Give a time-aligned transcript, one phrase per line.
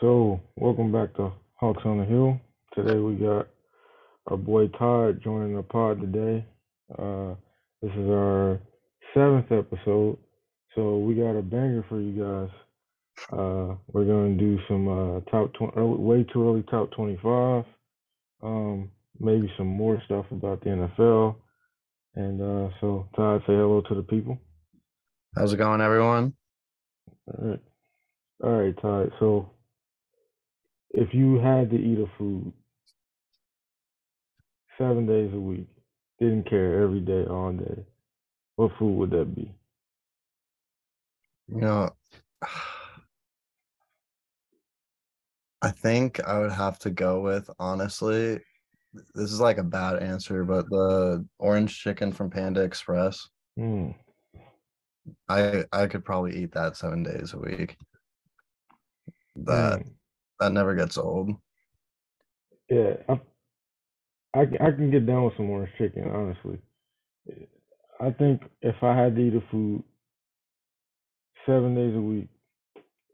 [0.00, 2.38] So, welcome back to Hawks on the Hill.
[2.74, 3.48] Today we got
[4.26, 6.44] our boy Todd joining the pod today.
[6.98, 7.34] Uh,
[7.80, 8.60] this is our
[9.14, 10.18] seventh episode,
[10.74, 12.50] so we got a banger for you guys.
[13.32, 17.64] Uh, we're gonna do some uh, top twenty, early, way too early top twenty-five.
[18.42, 21.36] Um, maybe some more stuff about the NFL.
[22.16, 24.38] And uh, so, Todd, say hello to the people.
[25.34, 26.34] How's it going, everyone?
[27.28, 27.62] All right,
[28.44, 29.10] all right, Todd.
[29.20, 29.55] So
[30.90, 32.52] if you had to eat a food
[34.78, 35.68] seven days a week,
[36.18, 37.84] didn't care every day, all day,
[38.56, 39.54] what food would that be?
[41.48, 41.90] You know,
[45.62, 48.40] I think I would have to go with honestly.
[49.14, 53.28] This is like a bad answer, but the orange chicken from Panda Express.
[53.58, 53.94] Mm.
[55.28, 57.76] I I could probably eat that seven days a week.
[59.36, 59.92] That Mm.
[60.40, 61.30] That never gets old.
[62.70, 63.20] Yeah, I,
[64.34, 66.58] I can- I can get down with some orange chicken, honestly.
[68.00, 69.82] I think if I had to eat a food
[71.46, 72.28] seven days a week,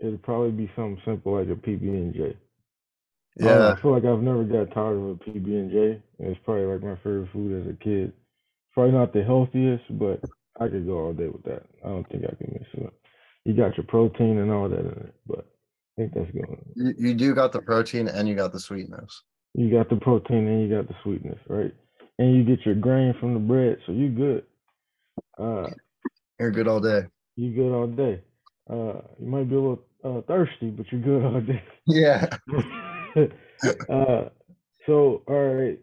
[0.01, 2.37] it'd probably be something simple like a PB and J.
[3.37, 6.03] Yeah, I feel like I've never got tired of a PB and J.
[6.19, 8.13] It's probably like my favorite food as a kid.
[8.75, 10.21] Probably not the healthiest, but
[10.61, 11.63] I could go all day with that.
[11.85, 12.93] I don't think I can miss it.
[13.45, 15.47] You got your protein and all that in it, but
[15.99, 16.59] I think that's good.
[16.75, 19.23] you, you do got the protein and you got the sweetness.
[19.55, 21.75] You got the protein and you got the sweetness, right?
[22.19, 24.45] And you get your grain from the bread, so you good.
[25.39, 25.71] Uh,
[26.39, 27.03] You're good all day.
[27.37, 28.23] you good all day.
[28.71, 31.63] Uh, you might be a little uh, thirsty, but you're good all day.
[31.87, 32.27] Yeah.
[33.17, 34.29] uh,
[34.87, 35.79] so all right,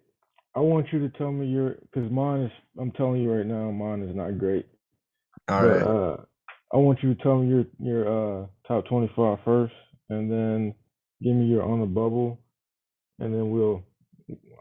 [0.55, 2.51] I want you to tell me your because mine is.
[2.79, 4.65] I'm telling you right now, mine is not great.
[5.49, 5.81] All but right.
[5.83, 6.17] uh,
[6.73, 9.73] I want you to tell me your your uh top 25 first,
[10.09, 10.73] and then
[11.21, 12.39] give me your on the bubble,
[13.19, 13.83] and then we'll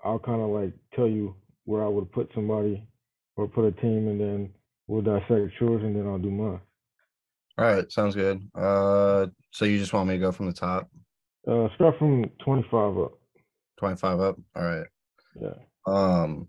[0.04, 2.86] I'll kind of like tell you where I would put somebody
[3.36, 4.50] or put a team, and then
[4.86, 6.60] we'll dissect yours, and then I'll do mine.
[7.58, 7.90] All right.
[7.90, 8.48] Sounds good.
[8.54, 10.88] Uh, so you just want me to go from the top,
[11.46, 13.12] Uh, start from 25 up.
[13.78, 14.36] 25 up?
[14.56, 14.86] All right.
[15.40, 15.54] Yeah.
[15.86, 16.48] Um,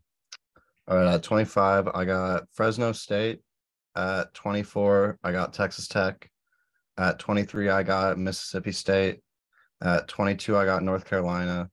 [0.87, 3.41] all right, at 25, I got Fresno State.
[3.95, 6.28] At 24, I got Texas Tech.
[6.99, 9.21] At 23, I got Mississippi State.
[9.81, 11.69] At 22, I got North Carolina.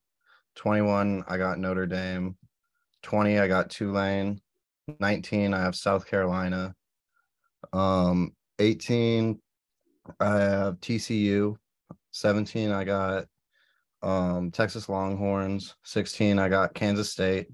[0.55, 2.37] 21, I got Notre Dame.
[3.03, 4.41] 20, I got Tulane.
[5.01, 6.77] 19, I have South Carolina.
[7.73, 9.41] Um, 18,
[10.21, 11.57] I have TCU.
[12.13, 13.27] 17, I got
[14.03, 17.49] um Texas Longhorns, 16 I got Kansas State,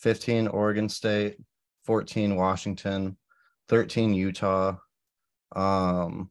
[0.00, 1.36] 15 Oregon State,
[1.84, 3.16] 14 Washington,
[3.68, 4.76] 13 Utah.
[5.54, 6.30] Um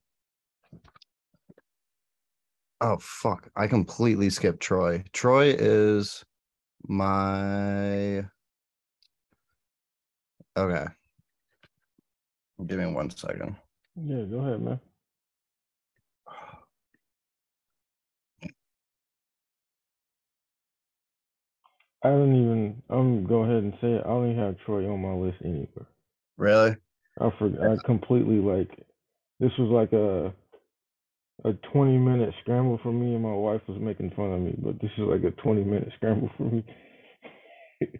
[2.81, 5.03] Oh fuck, I completely skipped Troy.
[5.13, 6.23] Troy is
[6.87, 8.25] my
[10.57, 10.85] Okay.
[12.65, 13.55] Give me one second.
[13.95, 14.23] Yeah.
[14.23, 14.79] Go ahead, man.
[22.03, 22.83] I don't even.
[22.89, 24.03] I'm go ahead and say it.
[24.05, 25.87] I don't even have Troy on my list anywhere.
[26.37, 26.75] Really?
[27.19, 27.71] I forgot.
[27.71, 28.85] I completely like.
[29.39, 30.33] This was like a
[31.45, 34.55] a 20 minute scramble for me, and my wife was making fun of me.
[34.57, 36.65] But this is like a 20 minute scramble for me.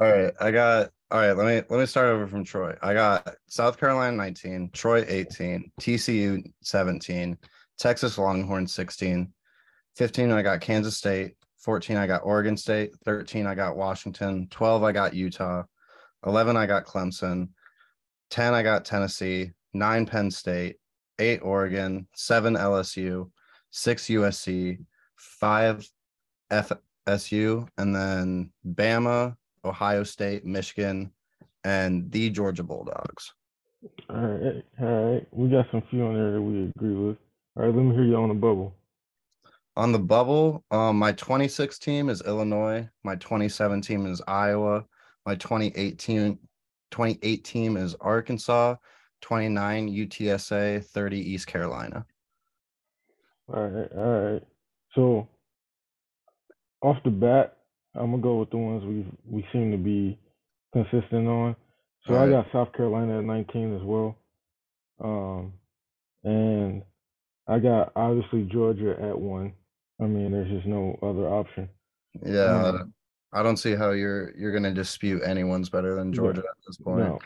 [0.02, 1.34] All right, I got all right.
[1.34, 2.76] Let me let me start over from Troy.
[2.82, 7.38] I got South Carolina 19, Troy 18, TCU 17,
[7.78, 9.32] Texas Longhorns 16,
[9.96, 10.32] 15.
[10.32, 11.98] I got Kansas State, 14.
[11.98, 13.46] I got Oregon State, 13.
[13.46, 14.84] I got Washington, 12.
[14.84, 15.64] I got Utah,
[16.26, 16.58] 11.
[16.58, 17.50] I got Clemson,
[18.32, 18.54] 10.
[18.54, 20.78] I got Tennessee, nine Penn State,
[21.20, 23.30] eight Oregon, seven LSU,
[23.72, 24.80] six USC,
[25.16, 25.88] five
[26.52, 31.12] FSU, and then Bama, Ohio State, Michigan,
[31.64, 33.34] and the Georgia Bulldogs.
[34.10, 35.28] All right, all right.
[35.32, 37.18] We got some few on there that we agree with.
[37.56, 38.76] All right, let me hear you on the bubble.
[39.78, 42.88] On the bubble, um, my 26 team is Illinois.
[43.04, 44.86] My 27 team is Iowa.
[45.26, 46.40] My 2018
[46.92, 48.76] 28 team is Arkansas.
[49.22, 50.84] 29 UTSA.
[50.86, 52.06] 30 East Carolina.
[53.54, 54.44] All right, all right.
[54.96, 55.28] So
[56.82, 57.58] off the bat,
[57.94, 60.18] I'm gonna go with the ones we we seem to be
[60.74, 61.56] consistent on.
[62.08, 64.16] So I got South Carolina at 19 as well.
[65.04, 65.54] Um,
[66.24, 66.84] and
[67.48, 69.54] I got obviously Georgia at one.
[70.00, 71.68] I mean, there's just no other option.
[72.24, 72.94] Yeah, Um,
[73.34, 76.16] I don't see how you're you're gonna dispute anyone's better than Yeah.
[76.16, 77.00] Georgia at this point.
[77.00, 77.20] No,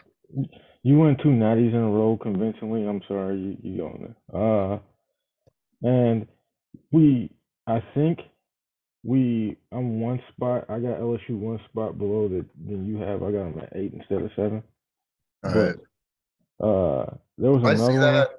[0.83, 2.87] you win two natties in a row convincingly.
[2.87, 4.41] I'm sorry, you you on there.
[4.41, 4.79] Uh,
[5.81, 6.27] and
[6.91, 7.31] we,
[7.67, 8.19] I think
[9.03, 10.65] we I'm one spot.
[10.69, 13.23] I got LSU one spot below that than you have.
[13.23, 14.63] I got them at eight instead of seven.
[15.43, 15.75] All but right.
[16.61, 18.29] uh, there was I another see that.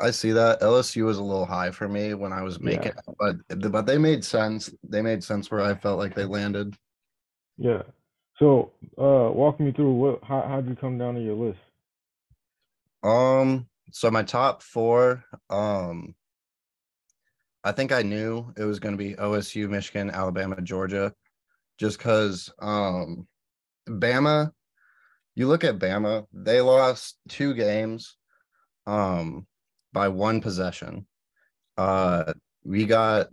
[0.00, 0.60] I see that.
[0.60, 3.36] LSU was a little high for me when I was making, it, but
[3.70, 4.74] but they made sense.
[4.82, 6.74] They made sense where I felt like they landed.
[7.56, 7.82] Yeah.
[8.38, 11.60] So, uh, walk me through what how how'd you come down to your list?
[13.02, 16.14] Um, so my top four, um,
[17.64, 21.12] I think I knew it was going to be OSU, Michigan, Alabama, Georgia,
[21.78, 23.26] just because, um,
[23.88, 24.50] Bama,
[25.34, 28.16] you look at Bama, they lost two games,
[28.86, 29.46] um,
[29.92, 31.06] by one possession.
[31.76, 32.32] Uh,
[32.64, 33.28] we got,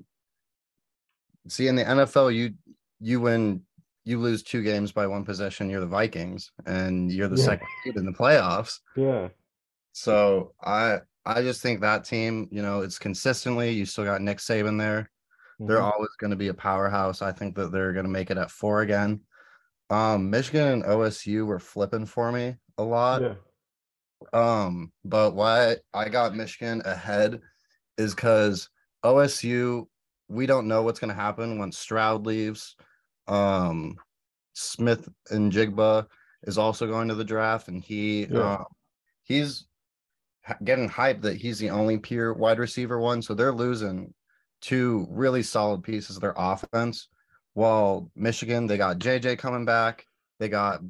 [1.48, 2.54] see, in the NFL, you,
[3.00, 3.62] you win,
[4.06, 7.46] you lose two games by one possession, you're the Vikings, and you're the Yeah.
[7.46, 8.80] second seed in the playoffs.
[8.96, 9.30] Yeah.
[10.00, 13.72] So I I just think that team, you know, it's consistently.
[13.72, 15.12] You still got Nick Saban there.
[15.60, 15.92] They're Mhm.
[15.92, 17.22] always going to be a powerhouse.
[17.22, 19.20] I think that they're going to make it at four again.
[19.90, 23.22] Um, Michigan and OSU were flipping for me a lot.
[23.22, 23.36] yeah.
[24.32, 27.42] Um, but why I got Michigan ahead
[27.98, 28.70] is because
[29.04, 29.90] OSU,
[30.30, 32.78] we don't know what's going to happen once Stroud leaves.
[33.28, 33.98] Um,
[34.54, 36.08] Smith and Jigba
[36.44, 38.56] is also going to the draft, and he Yeah.
[38.56, 38.66] um,
[39.24, 39.66] he's
[40.64, 43.22] getting hyped that he's the only pure wide receiver one.
[43.22, 44.14] So they're losing
[44.62, 47.08] two really solid pieces of their offense.
[47.54, 50.06] While Michigan, they got JJ coming back,
[50.40, 50.82] they got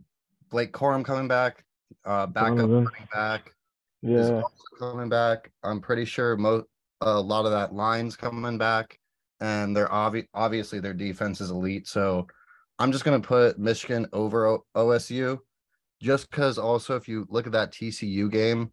[0.50, 1.64] Blake Corum coming back,
[2.06, 2.86] uh, backup Donovan.
[2.86, 3.54] running back
[4.02, 4.42] Yeah.
[4.78, 5.52] coming back.
[5.64, 6.66] I'm pretty sure mo-
[7.02, 9.00] a lot of that line's coming back,
[9.40, 11.88] and they're obvi- obviously their defense is elite.
[11.88, 12.28] So
[12.78, 15.40] I'm just gonna put Michigan over o- OSU,
[16.02, 16.58] just because.
[16.58, 18.72] Also, if you look at that TCU game,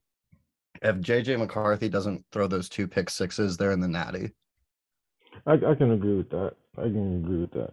[0.82, 4.30] if JJ McCarthy doesn't throw those two pick sixes, they're in the natty.
[5.46, 6.54] I I can agree with that.
[6.78, 7.72] I can agree with that.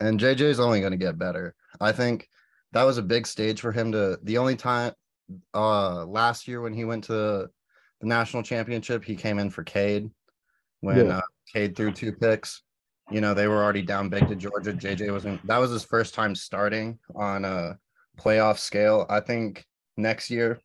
[0.00, 1.54] And JJ is only going to get better.
[1.80, 2.28] I think
[2.72, 4.18] that was a big stage for him to.
[4.22, 4.92] The only time,
[5.54, 7.12] uh, last year when he went to
[8.00, 10.10] the national championship, he came in for Cade
[10.80, 11.18] when Yeah.
[11.18, 11.22] uh,
[11.52, 12.62] Cade threw two picks.
[13.10, 14.72] You know they were already down big to Georgia.
[14.72, 15.44] JJ wasn't.
[15.46, 17.76] That was his first time starting on a
[18.18, 19.04] playoff scale.
[19.10, 19.66] I think
[19.96, 20.60] next year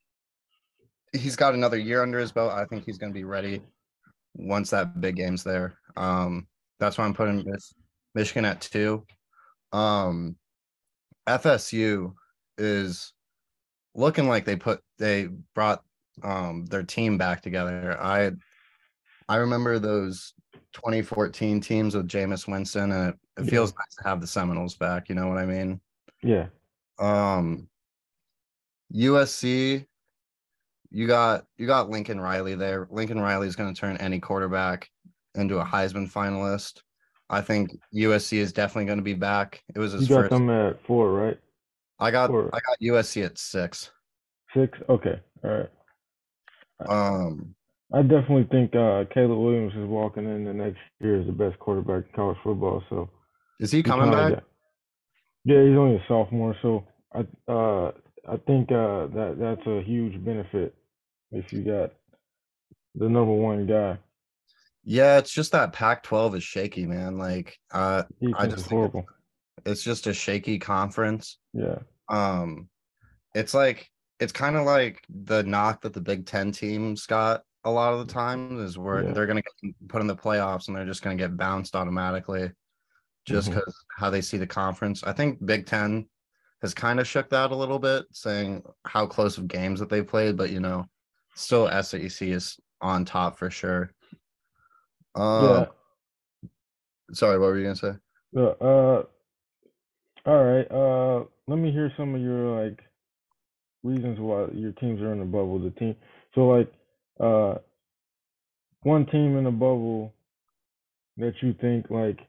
[1.17, 2.51] he's got another year under his belt.
[2.51, 3.61] I think he's going to be ready
[4.35, 5.77] once that big game's there.
[5.97, 6.47] Um,
[6.79, 7.73] that's why I'm putting Mich-
[8.13, 9.05] Michigan at two.
[9.71, 10.35] Um,
[11.27, 12.13] FSU
[12.57, 13.13] is
[13.95, 15.81] looking like they put they brought
[16.23, 17.97] um their team back together.
[18.01, 18.31] I
[19.27, 20.33] I remember those
[20.73, 23.49] 2014 teams with Jameis Winston, and it, it Yeah.
[23.49, 25.09] feels nice to have the Seminoles back.
[25.09, 25.79] You know what I mean?
[26.21, 26.47] Yeah.
[26.99, 27.67] Um,
[28.93, 29.85] USC,
[30.91, 32.87] you got you got Lincoln Riley there.
[32.91, 34.89] Lincoln Riley is going to turn any quarterback
[35.35, 36.81] into a Heisman finalist.
[37.29, 39.63] I think USC is definitely going to be back.
[39.75, 40.31] It was his You got first.
[40.31, 41.37] them at four, right?
[41.99, 42.49] I got four.
[42.53, 43.91] I got USC at six.
[44.55, 44.77] Six.
[44.89, 45.19] Okay.
[45.43, 45.69] All right.
[46.87, 47.55] Um,
[47.93, 51.57] I definitely think uh, Caleb Williams is walking in the next year as the best
[51.59, 52.83] quarterback in college football.
[52.89, 53.09] So
[53.59, 54.43] is he he coming back?
[55.45, 56.83] yeah, he's only a sophomore, so
[57.13, 57.19] I
[57.51, 57.91] uh
[58.27, 60.73] I think uh that that's a huge benefit
[61.31, 61.91] if you got
[62.95, 63.97] the number one guy.
[64.83, 67.17] Yeah, it's just that Pac-12 is shaky, man.
[67.17, 69.05] Like, uh, Defense just think it's- horrible.
[69.65, 71.39] it's just a shaky conference.
[71.53, 71.79] Yeah.
[72.07, 72.69] Um,
[73.33, 73.89] it's like
[74.19, 78.07] it's kind of like the knock that the Big Ten teams got a lot of
[78.07, 79.11] the time is where Yeah.
[79.11, 82.51] they're gonna get put in the playoffs and they're just gonna get bounced automatically,
[83.25, 85.03] just because how they see the conference.
[85.03, 86.07] I think Big Ten
[86.65, 90.01] has kind of shook that a little bit, saying how close of games that they
[90.01, 90.85] played, but you know,
[91.35, 93.91] still SEC is on top for sure.
[95.13, 95.67] Um,
[97.13, 97.91] sorry, what were you gonna say?
[98.33, 98.53] Yeah.
[98.59, 99.03] Uh, uh
[100.25, 100.71] all right.
[100.71, 102.79] Uh let me hear some of your like
[103.83, 105.59] reasons why your teams are in the bubble.
[105.59, 105.95] The team
[106.33, 106.73] so like
[107.19, 107.59] uh
[108.81, 110.15] one team in the bubble
[111.17, 112.19] that you think like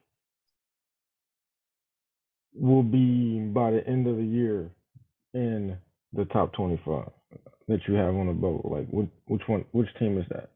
[2.58, 4.70] will be by the end of the year
[5.34, 5.76] in
[6.12, 7.10] the top 25
[7.68, 10.50] that you have on the bubble like which which one which team is that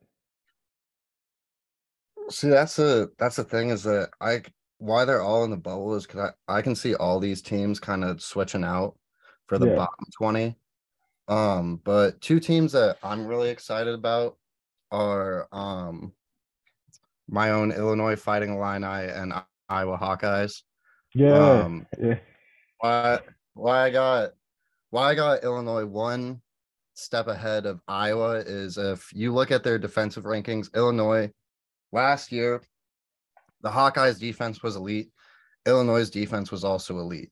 [2.30, 4.42] See, that's a that's the thing is that I
[4.78, 7.80] why they're all in the bubble is because I, I can see all these teams
[7.80, 8.96] kind of switching out
[9.46, 9.74] for the Yeah.
[9.76, 10.56] bottom 20.
[11.28, 14.38] Um, but two teams that I'm really excited about
[14.92, 16.12] are um
[17.28, 19.32] my own Illinois Fighting Illini and
[19.68, 20.62] Iowa Hawkeyes.
[21.14, 22.18] Yeah Um, yeah
[22.80, 23.18] why
[23.54, 24.30] why I got
[24.90, 26.40] why I got Illinois one
[26.94, 31.30] step ahead of Iowa is if you look at their defensive rankings, Illinois
[31.92, 32.60] last year
[33.62, 35.10] the Hawkeyes defense was elite.
[35.66, 37.30] Illinois' defense was also elite.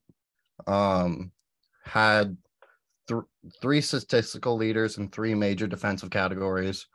[0.67, 1.33] Um,
[1.85, 2.37] had
[3.09, 3.23] th-
[3.63, 6.87] three statistical leaders in three major defensive categories.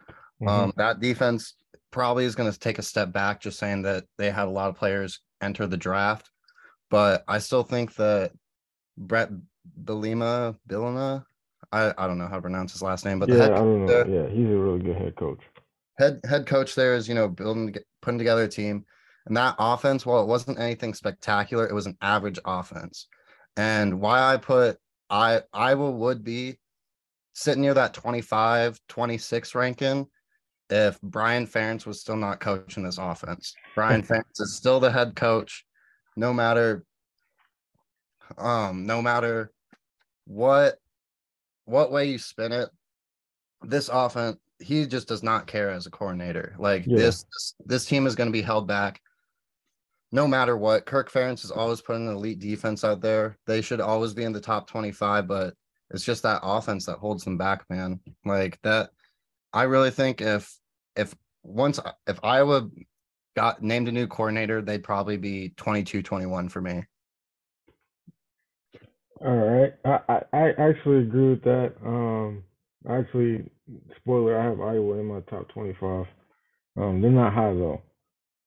[0.42, 0.50] Mhm.
[0.50, 1.56] Um, that defense
[1.90, 4.70] probably is going to take a step back, just saying that they had a lot
[4.70, 6.30] of players enter the draft.
[6.94, 8.34] But I still think that
[9.00, 9.32] Bret
[9.84, 11.26] Bielema, Billina,
[11.72, 13.56] I, I don't know how to pronounce his last name, but the yeah, head, I
[13.56, 14.06] don't know.
[14.08, 15.40] Yeah, he's a really good head coach.
[15.98, 17.74] head head coach there is, you know, building
[18.04, 18.86] putting together a team.
[19.26, 23.08] And that offense, while it wasn't anything spectacular, it was an average offense.
[23.58, 24.78] And why I put
[25.10, 26.60] I Iowa would be
[27.34, 30.06] sitting near that 25, 26 ranking
[30.70, 33.56] if Brian Ferentz was still not coaching this offense.
[33.74, 35.66] Brian Ferentz is still the head coach,
[36.16, 36.86] no matter
[38.38, 39.52] um, no matter
[40.26, 40.78] what
[41.66, 42.70] what way you spin it,
[43.62, 46.56] this offense, he just does not care as a coordinator.
[46.58, 46.98] Like Yeah.
[46.98, 49.02] this, this this team is going to be held back
[50.12, 50.86] no matter what.
[50.86, 53.38] Kirk Ferentz is always putting an elite defense out there.
[53.48, 55.56] They should always be in the top 25, but
[55.90, 58.00] it's just that offense that holds them back, man.
[58.26, 58.90] Like that
[59.52, 60.56] I really think if
[60.96, 62.70] if once if Iowa
[63.36, 66.84] got named a new coordinator, they'd probably be 22 21 for me.
[69.26, 71.74] All right, I, I I actually agree with that.
[71.86, 72.44] Um,
[72.90, 73.50] actually,
[73.98, 76.06] spoiler, I have Iowa in my top twenty-five.
[76.78, 77.82] Um, they're not high though.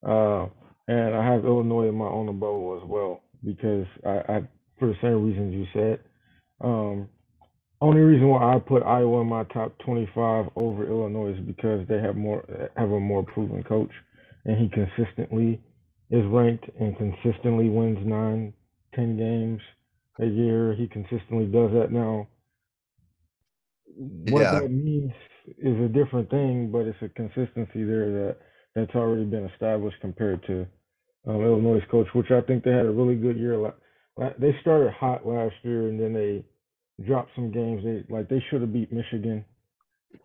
[0.07, 0.49] Uh,
[0.89, 4.97] and I have Illinois in my own bubble as well because I, I for the
[5.03, 6.01] same reasons you said.
[6.61, 7.09] Um,
[7.81, 11.99] only reason why I put Iowa in my top twenty-five over Illinois is because they
[12.01, 12.45] have more
[12.77, 13.91] have a more proven coach,
[14.47, 15.61] and he consistently
[16.11, 18.55] is ranked and consistently wins nine,
[18.95, 19.61] ten games
[20.21, 20.75] a year.
[20.75, 22.29] He consistently does that now.
[23.87, 24.61] What Yeah.
[24.61, 25.13] that means
[25.59, 28.37] is a different thing, but it's a consistency there that
[28.75, 30.67] that's already been established compared to
[31.27, 33.75] um, Illinois' coach, which I think they had a really good year.
[34.39, 36.45] They started hot last year, and then they
[37.05, 37.85] dropped some games.
[37.85, 39.45] They like they should have beat Michigan.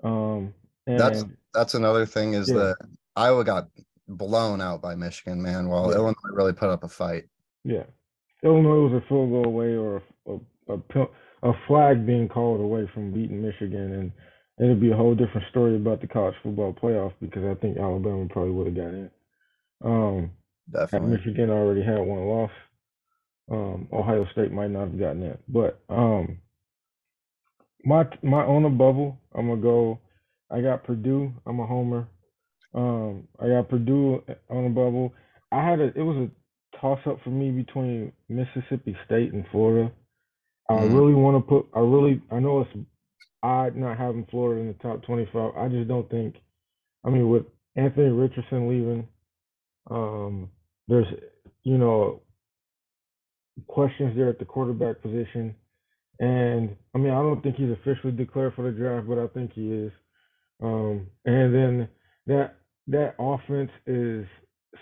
[0.03, 0.53] Um,
[0.87, 2.55] and That's that's another thing is Yeah.
[2.55, 2.77] that
[3.15, 3.69] Iowa got
[4.07, 5.95] blown out by Michigan, man, while Yeah.
[5.95, 7.25] Illinois really put up a fight.
[7.63, 7.83] Yeah,
[8.43, 10.31] Illinois was a field goal away or a
[10.69, 14.11] a, a, a flag being called away from beating Michigan, and
[14.59, 18.27] it'd be a whole different story about the college football playoff because I think Alabama
[18.29, 19.11] probably would have got in.
[19.83, 20.31] Um,
[20.71, 21.17] Definitely.
[21.17, 22.51] Michigan already had one loss,
[23.51, 25.37] um, Ohio State might not have gotten in.
[25.47, 26.37] But um,
[27.83, 29.99] my my on a bubble, I'm gonna go.
[30.49, 31.33] I got Purdue.
[31.45, 32.07] I'm a homer.
[32.73, 35.13] Um, I got Purdue on a bubble.
[35.51, 35.85] I had a.
[35.95, 39.91] It was a toss up for me between Mississippi State and Florida.
[40.69, 40.93] I Mhm.
[40.95, 41.67] really want to put.
[41.75, 42.21] I really.
[42.31, 42.87] I know it's
[43.43, 45.55] odd not having Florida in the top 25.
[45.57, 46.35] I just don't think.
[47.05, 49.07] I mean, with Anthony Richardson leaving,
[49.89, 50.51] um,
[50.87, 51.07] there's
[51.63, 52.21] you know
[53.67, 55.55] questions there at the quarterback position,
[56.19, 59.53] and I mean I don't think he's officially declared for the draft, but I think
[59.53, 59.91] he is.
[60.61, 61.89] Um, and then
[62.27, 64.25] that that offense is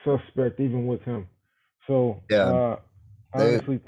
[0.03, 1.27] suspect even with him.
[1.87, 2.79] So Yeah, uh,
[3.37, 3.79] they- honestly,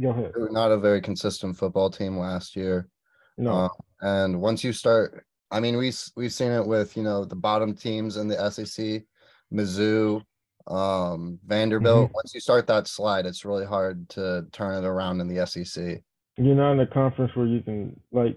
[0.00, 0.32] go ahead.
[0.34, 2.88] They were not a very consistent football team last year.
[3.36, 3.68] No, Uh,
[4.00, 7.74] and once you start, I mean, we we've seen it with you know the bottom
[7.74, 9.04] teams in the SEC,
[9.52, 10.22] Mizzou,
[10.66, 12.06] um, Vanderbilt.
[12.06, 12.14] Mm-hmm.
[12.14, 16.02] Once you start that slide, it's really hard to turn it around in the SEC.
[16.36, 18.36] you're not in a conference where you can like.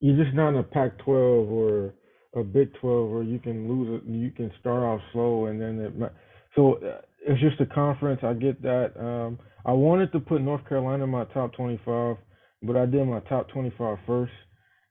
[0.00, 1.94] You're just not in a Pac-12 or
[2.36, 4.08] a Big 12 where you can lose it.
[4.10, 6.12] You can start off slow and then it.
[6.56, 8.20] So uh, it's just a conference.
[8.22, 8.92] I get that.
[8.98, 12.16] Um, I wanted to put North Carolina in my top 25,
[12.62, 14.32] but I did my top 25 first,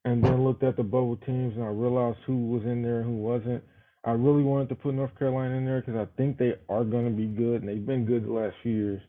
[0.06, 3.06] and then looked at the bubble teams and I realized who was in there and
[3.06, 3.64] who wasn't.
[4.06, 7.06] I really wanted to put North Carolina in there because I think they are going
[7.06, 9.02] to be good, and they've been good the last few years.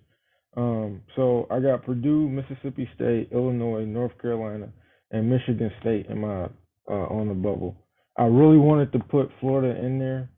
[0.57, 4.69] Um, so I got Purdue, Mississippi State, Illinois, North Carolina,
[5.11, 6.45] and Michigan State in my
[6.89, 7.84] uh, on the bubble.
[8.17, 10.31] I really wanted to put Florida in there,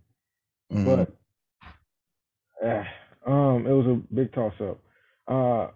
[0.73, 0.85] Mhm.
[0.85, 2.85] but eh,
[3.27, 4.79] um, it was a big toss up.
[5.29, 5.71] Uh,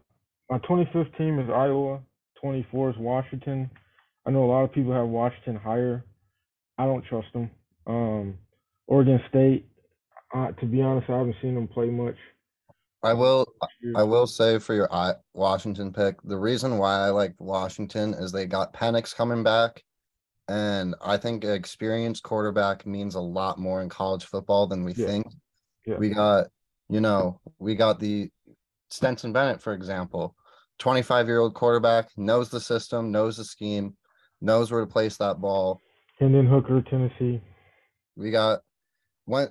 [0.51, 2.01] my 25th team is Iowa.
[2.41, 3.71] 24 is Washington.
[4.27, 6.05] I know a lot of people have Washington higher.
[6.79, 7.51] I don't trust them.
[7.87, 8.39] Um,
[8.87, 9.67] Oregon State.
[10.33, 12.17] Uh, to be honest, I haven't seen them play much.
[13.03, 13.47] I will.
[13.97, 14.89] I will say for your
[15.35, 19.83] Washington pick, the reason why I like Washington is they got Penix coming back,
[20.51, 25.07] and I think experienced quarterback means a lot more in college football than we Yeah.
[25.07, 25.27] think.
[25.87, 25.97] Yeah.
[25.97, 26.49] We got,
[26.89, 28.33] you know, we got the
[28.91, 30.35] Stetson Bennett, for example,
[30.81, 33.97] 25 year old quarterback, knows the system, knows the scheme,
[34.41, 35.81] knows where to place that ball.
[36.19, 37.41] And then Hooker, Tennessee.
[38.17, 38.63] We got
[39.27, 39.51] when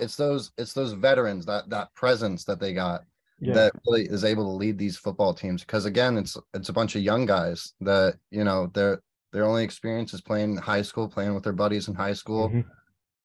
[0.00, 3.02] it's those it's those veterans that that presence that they got
[3.38, 3.52] Yeah.
[3.52, 6.96] that really is able to lead these football teams because again it's it's a bunch
[6.96, 11.34] of young guys that you know their their only experience is playing high school playing
[11.34, 12.64] with their buddies in high school Mhm.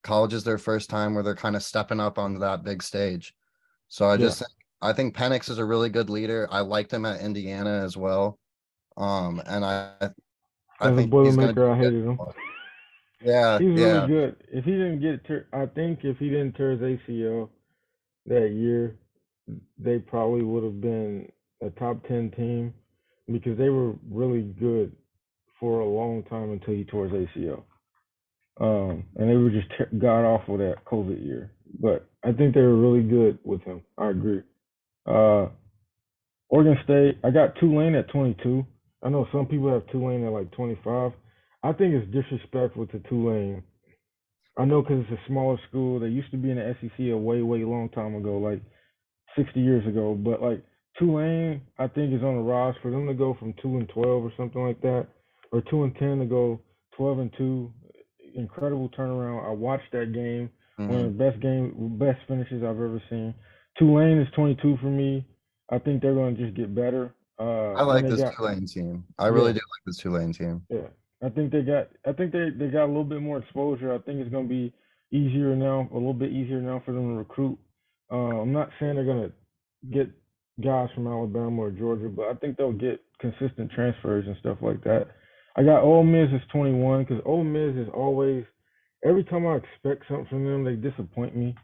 [0.03, 3.33] college is their first time where they're kind of stepping up onto that big stage
[3.87, 4.25] so i Yeah.
[4.25, 7.83] just think i think Penix is a really good leader i liked him at indiana
[7.83, 8.37] as well
[8.97, 12.19] um and i i As think he's gonna Boilermaker, I hated him.
[13.21, 14.35] yeah He's yeah really good.
[14.51, 17.49] If he didn't get, ter- I think if he didn't tear his ACL
[18.25, 18.97] that year,
[19.77, 21.31] they probably would have been
[21.61, 22.73] a top ten team
[23.31, 24.91] because they were really good
[25.63, 27.63] for a long time until he tore his ACL.
[28.59, 31.51] Um, and they were just ter- god awful that COVID year.
[31.79, 33.81] But I think they were really good with him.
[33.97, 34.41] I agree.
[35.05, 35.47] Uh,
[36.49, 38.65] Oregon State, I got Tulane at 22.
[39.03, 41.13] I know some people have Tulane at like 25.
[41.63, 43.63] I think it's disrespectful to Tulane.
[44.57, 46.01] I know because it's a smaller school.
[46.01, 48.61] They used to be in the SEC a way, way long time ago, like
[49.37, 50.13] 60 years ago.
[50.13, 50.61] But like
[50.99, 54.25] Tulane, I think is on the rise for them to go from two and 12
[54.25, 55.07] or something like that,
[55.53, 56.59] or two and 10 to go
[56.97, 57.71] 12 and two.
[58.35, 59.47] Incredible turnaround.
[59.47, 60.49] I watched that game.
[60.77, 61.05] One Mhm.
[61.05, 63.33] of the best game, best finishes I've ever seen.
[63.77, 65.25] Tulane is 22 for me.
[65.69, 67.13] I think they're going to just get better.
[67.39, 69.53] Uh, i like this got- tulane team i really Yeah.
[69.53, 70.87] do like this tulane team Yeah,
[71.23, 71.89] I think they got.
[72.05, 73.91] I think they they got a little bit more exposure.
[73.91, 74.71] I think it's going to be
[75.11, 77.57] easier now, a little bit easier now for them to recruit.
[78.11, 79.33] Uh, I'm not saying they're going to
[79.89, 80.09] get
[80.61, 84.83] guys from Alabama or Georgia, but I think they'll get consistent transfers and stuff like
[84.83, 85.07] that.
[85.55, 88.45] I got Ole Miss is 21 because Ole Miss is always.
[89.05, 91.55] Every time I expect something from them, they disappoint me.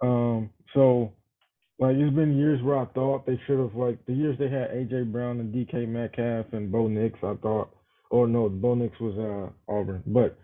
[0.00, 1.12] Um, so
[1.78, 4.70] like it's been years where I thought they should have like the years they had
[4.70, 7.18] AJ Brown and DK Metcalf and Bo Nix.
[7.22, 7.74] I thought,
[8.10, 10.38] oh no, Bo Nix was uh Auburn, but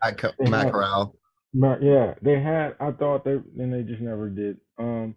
[0.51, 1.15] Matt, Co-
[1.53, 1.83] Matt Corral.
[1.83, 2.77] Yeah, they had.
[2.81, 4.59] I thought they and they just never did.
[4.79, 5.15] Um,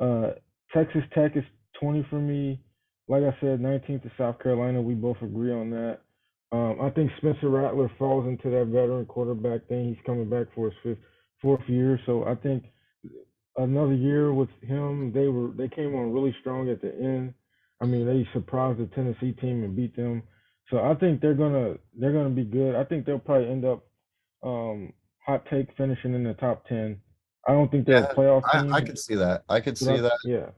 [0.00, 0.30] uh,
[0.74, 1.44] Texas Tech is
[1.80, 2.60] 20 for me.
[3.08, 4.80] Like I said, 19th to South Carolina.
[4.80, 5.98] We both agree on that.
[6.52, 9.88] Um, I think Spencer Rattler falls into that veteran quarterback thing.
[9.88, 10.98] He's coming back for his fifth,
[11.40, 12.64] fourth year, so I think
[13.56, 15.12] another year with him.
[15.12, 17.32] They were they came on really strong at the end.
[17.80, 20.22] I mean, they surprised the Tennessee team and beat them.
[20.70, 22.74] So I think they're gonna they're gonna be good.
[22.76, 23.84] I think they'll probably end up
[24.42, 24.92] um,
[25.26, 27.00] hot take finishing in the top ten.
[27.48, 28.72] I don't think they're Yeah, a playoff I, team.
[28.74, 29.42] I could see that.
[29.48, 30.18] I could but I- see that.
[30.24, 30.50] Yeah,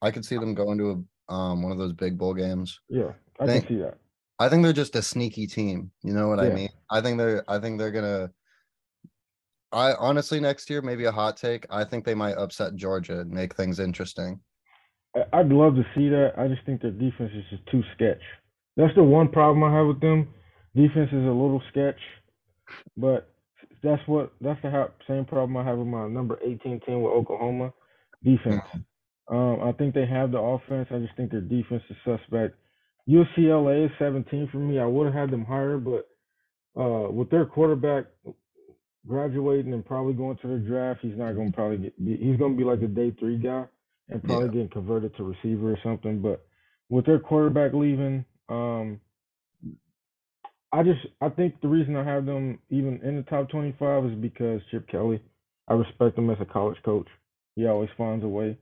[0.00, 2.78] I could see them going to a um one of those big bowl games.
[2.88, 3.98] yeah, I Think- can see that.
[4.40, 5.90] I think they're just a sneaky team.
[6.02, 6.70] You know what I mean?
[6.90, 8.30] I think they're I think they're gonna
[9.70, 11.66] I honestly next year, maybe a hot take.
[11.70, 14.40] I think they might upset Georgia and make things interesting.
[15.32, 16.32] I'd love to see that.
[16.38, 18.22] I just think their defense is just too sketch.
[18.76, 20.28] That's the one problem I have with them.
[20.74, 22.00] Defense is a little sketch,
[22.96, 23.28] but
[23.82, 27.12] that's what that's the ha- same problem I have with my number 18 team with
[27.12, 27.72] Oklahoma.
[28.24, 28.62] Defense.
[29.28, 30.88] Um, I think they have the offense.
[30.90, 32.56] I just think their defense is suspect.
[33.08, 34.78] UCLA is 17 for me.
[34.78, 36.08] I would have had them higher, but
[36.80, 38.06] uh, with their quarterback
[39.06, 42.04] graduating and probably going to the draft, he's not going to probably get.
[42.04, 43.64] Be, he's going to be like a day three guy
[44.08, 46.20] and probably getting converted to receiver or something.
[46.20, 46.44] But
[46.88, 49.00] with their quarterback leaving, um,
[50.72, 54.14] I just I think the reason I have them even in the top 25 is
[54.16, 55.20] because Chip Kelly.
[55.68, 57.06] I respect him as a college coach.
[57.54, 58.58] He always finds a way.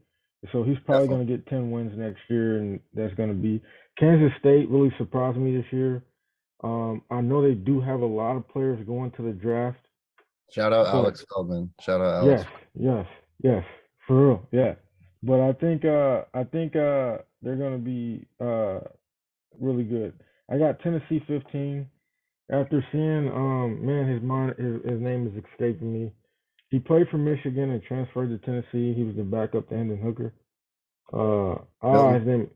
[0.52, 3.62] So he's probably going to get 10 wins next year, and that's going to be
[3.98, 6.02] Kansas State really surprised me this year.
[6.62, 9.78] Um, I know they do have a lot of players going to the draft.
[10.50, 11.70] Shout out Alex Feldman.
[11.80, 12.44] Shout out Alex.
[12.44, 13.06] Yes, yes,
[13.42, 13.64] yes,
[14.06, 14.74] for real, yeah.
[15.22, 18.80] But I think uh I think uh they're gonna be uh
[19.60, 20.14] really good.
[20.50, 21.86] I got Tennessee 15.
[22.50, 26.12] After seeing um man his mind his, his name is escaping me.
[26.70, 28.94] He played for Michigan and transferred to Tennessee.
[28.94, 30.32] He was the backup to Hendon Hooker.
[31.12, 32.14] Uh ah Milton.
[32.14, 32.50] his name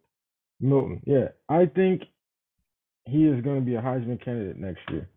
[0.62, 1.03] Milton.
[1.05, 2.03] Yeah, I think
[3.05, 5.09] he is going to be a Heisman candidate next year.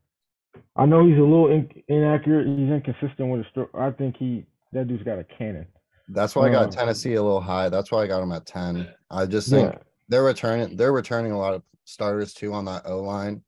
[0.75, 2.47] I know he's a little in, inaccurate.
[2.47, 3.65] He's inconsistent with his.
[3.73, 5.67] I think he that dude's got a cannon.
[6.09, 7.69] That's why I got Uh, Tennessee a little high.
[7.69, 8.87] That's why I got them at 10.
[9.09, 9.79] I just think Yeah,
[10.09, 13.43] they're returning they're returning a lot of starters too on that O line.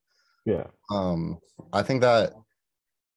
[0.45, 1.39] yeah, Um
[1.73, 2.33] I think that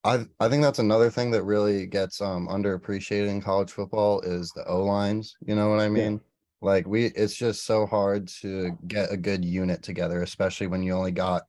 [0.04, 4.50] I I think that's another thing that really gets um underappreciated in college football is
[4.52, 5.36] the O lines.
[5.46, 6.20] You know what I mean?
[6.62, 10.92] Like we it's just so hard to get a good unit together, especially when you
[10.92, 11.42] only got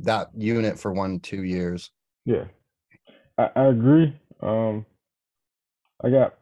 [0.00, 1.90] that unit for one, two years.
[2.24, 2.44] yeah.
[3.38, 4.16] I, I agree.
[4.42, 4.86] Um,
[6.04, 6.34] I got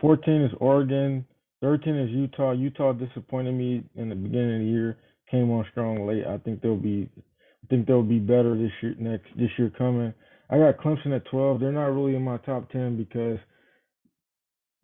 [0.00, 1.26] 14 is Oregon,
[1.62, 2.52] 13 is Utah.
[2.52, 4.98] Utah disappointed me in the beginning of the year.
[5.30, 6.24] Came on strong late.
[6.26, 8.94] I think they'll be, I think they'll be better this year.
[8.98, 10.14] Next this year coming.
[10.50, 11.60] I got Clemson at 12.
[11.60, 13.38] They're not really in my top 10 because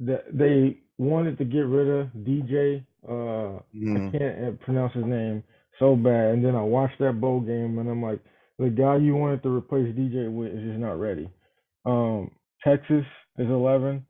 [0.01, 2.85] that they wanted to get rid of DJ.
[3.09, 4.13] Uh, I Mhm.
[4.13, 5.43] can't uh, pronounce his name
[5.79, 6.35] so bad.
[6.35, 8.21] And then I watched that bowl game, and I'm like,
[8.59, 11.29] the guy you wanted to replace DJ with is just not ready.
[11.85, 12.31] Um,
[12.63, 13.05] Texas
[13.39, 14.07] is 11.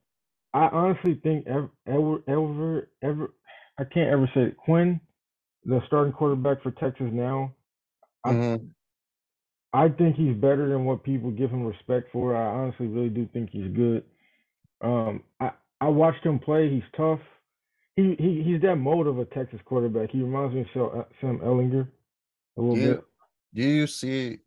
[0.53, 3.35] I honestly think ever, ever, ever, ever,
[3.79, 4.57] I can't ever say it.
[4.57, 5.01] Quinn,
[5.64, 7.55] the starting quarterback for Texas now.
[8.25, 8.70] I, Mhm.
[9.73, 12.37] I think he's better than what people give him respect for.
[12.37, 14.05] I honestly really do think he's good.
[14.81, 15.53] Um, I
[15.85, 16.70] I watched him play.
[16.70, 17.20] He's tough.
[17.94, 20.11] He he he's that mode of a Texas quarterback.
[20.11, 21.87] He reminds me of uh, Sam Ehlinger
[22.57, 23.05] a little Do bit.
[23.55, 24.38] do you see?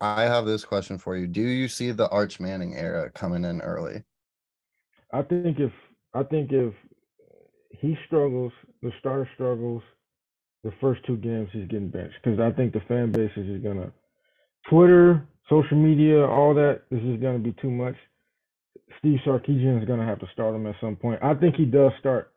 [0.00, 1.26] I have this question for you.
[1.26, 4.02] Do you see the Arch Manning era coming in early?
[5.12, 5.72] I think if
[6.14, 6.72] I think if
[7.78, 9.82] he struggles, the starter struggles,
[10.64, 13.62] the first two games he's getting benched because I think the fan base is just
[13.62, 13.92] gonna
[14.70, 16.84] Twitter, social media, all that.
[16.90, 17.96] This is gonna be too much.
[18.98, 21.22] Steve Sarkisian is gonna have to start him at some point.
[21.22, 22.32] I think he does start.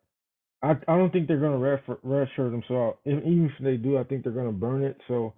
[0.64, 2.64] I I don't think they're gonna redshirt him.
[2.68, 4.98] So if, even if they do, I think they're gonna burn it.
[5.08, 5.34] So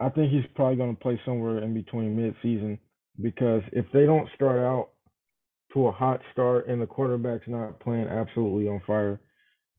[0.00, 2.78] I think he's probably gonna play somewhere in between mid-season
[3.22, 4.90] because if they don't start out
[5.72, 9.20] to a hot start and the quarterback's not playing absolutely on fire,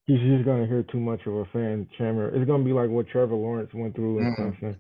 [0.06, 2.30] he's just gonna hear too much of a fan chamber.
[2.30, 4.38] It's gonna be like what Trevor Lawrence went through in Mhm.
[4.38, 4.76] Clemson.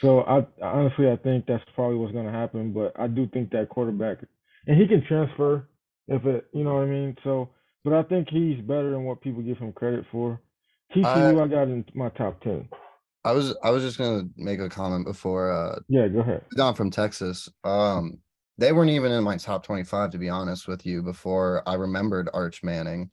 [0.00, 2.72] So I honestly I think that's probably what's gonna happen.
[2.72, 4.18] But I do think that quarterback
[4.66, 5.68] and he can transfer
[6.08, 7.16] if it you know what I mean.
[7.24, 7.50] So
[7.84, 10.40] but I think he's better than what people give him credit for.
[10.94, 12.68] TCU I, I got in my top ten.
[13.24, 16.42] I was I was just gonna make a comment before uh Yeah, go ahead.
[16.54, 17.48] Not from Texas.
[17.64, 18.18] Um
[18.58, 22.28] they weren't even in my top 25 to be honest with you before I remembered
[22.34, 23.10] Arch Manning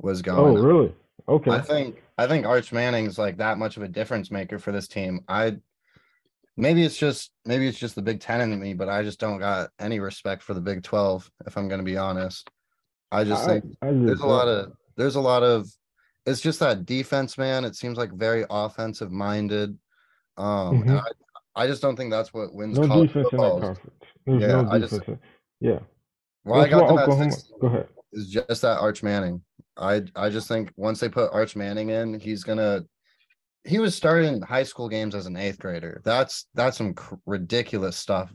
[0.00, 0.58] was going.
[0.58, 0.94] Oh, really?
[1.28, 1.50] Okay.
[1.50, 4.88] I think I think Arch Manning's like that much of a difference maker for this
[4.88, 5.20] team.
[5.28, 5.58] I
[6.56, 9.38] maybe it's just maybe it's just the Big Ten in me, but I just don't
[9.38, 11.28] got any respect for the Big Twelve.
[11.46, 12.48] If I'm going to be honest,
[13.10, 15.66] I just I, think I there's a lot of there's a lot of
[16.26, 17.64] it's just that defense, man.
[17.64, 19.76] It seems like very offensive minded.
[20.36, 20.88] Um, Mhm.
[20.88, 23.60] and I, I just don't think that's what wins no college defense in football.
[23.60, 23.90] that conference.
[24.26, 25.18] There's Yeah, no I just- in-
[25.60, 25.78] yeah.
[26.44, 27.32] Well, I got Oklahoma.
[27.60, 27.88] Go ahead.
[28.12, 29.42] is just that Arch Manning.
[29.76, 32.84] I I just think once they put Arch Manning in, he's gonna.
[33.64, 36.00] He was starting high school games as an eighth grader.
[36.04, 38.32] That's that's some cr- ridiculous stuff.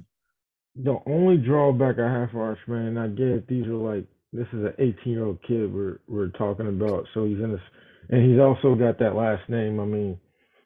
[0.76, 4.48] The only drawback I have for Arch Man, I get it, these are like this
[4.54, 7.62] is an 18 year old kid we're we're talking about, so he's in this,
[8.10, 9.80] and he's also got that last name.
[9.80, 10.20] I mean,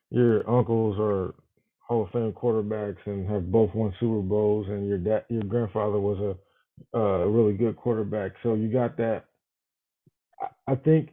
[0.10, 1.34] your uncles are
[1.80, 6.00] Hall of Fame quarterbacks and have both won Super Bowls, and your dad, your grandfather
[6.00, 9.26] was a a really good quarterback, so you got that.
[10.42, 11.10] I, I think,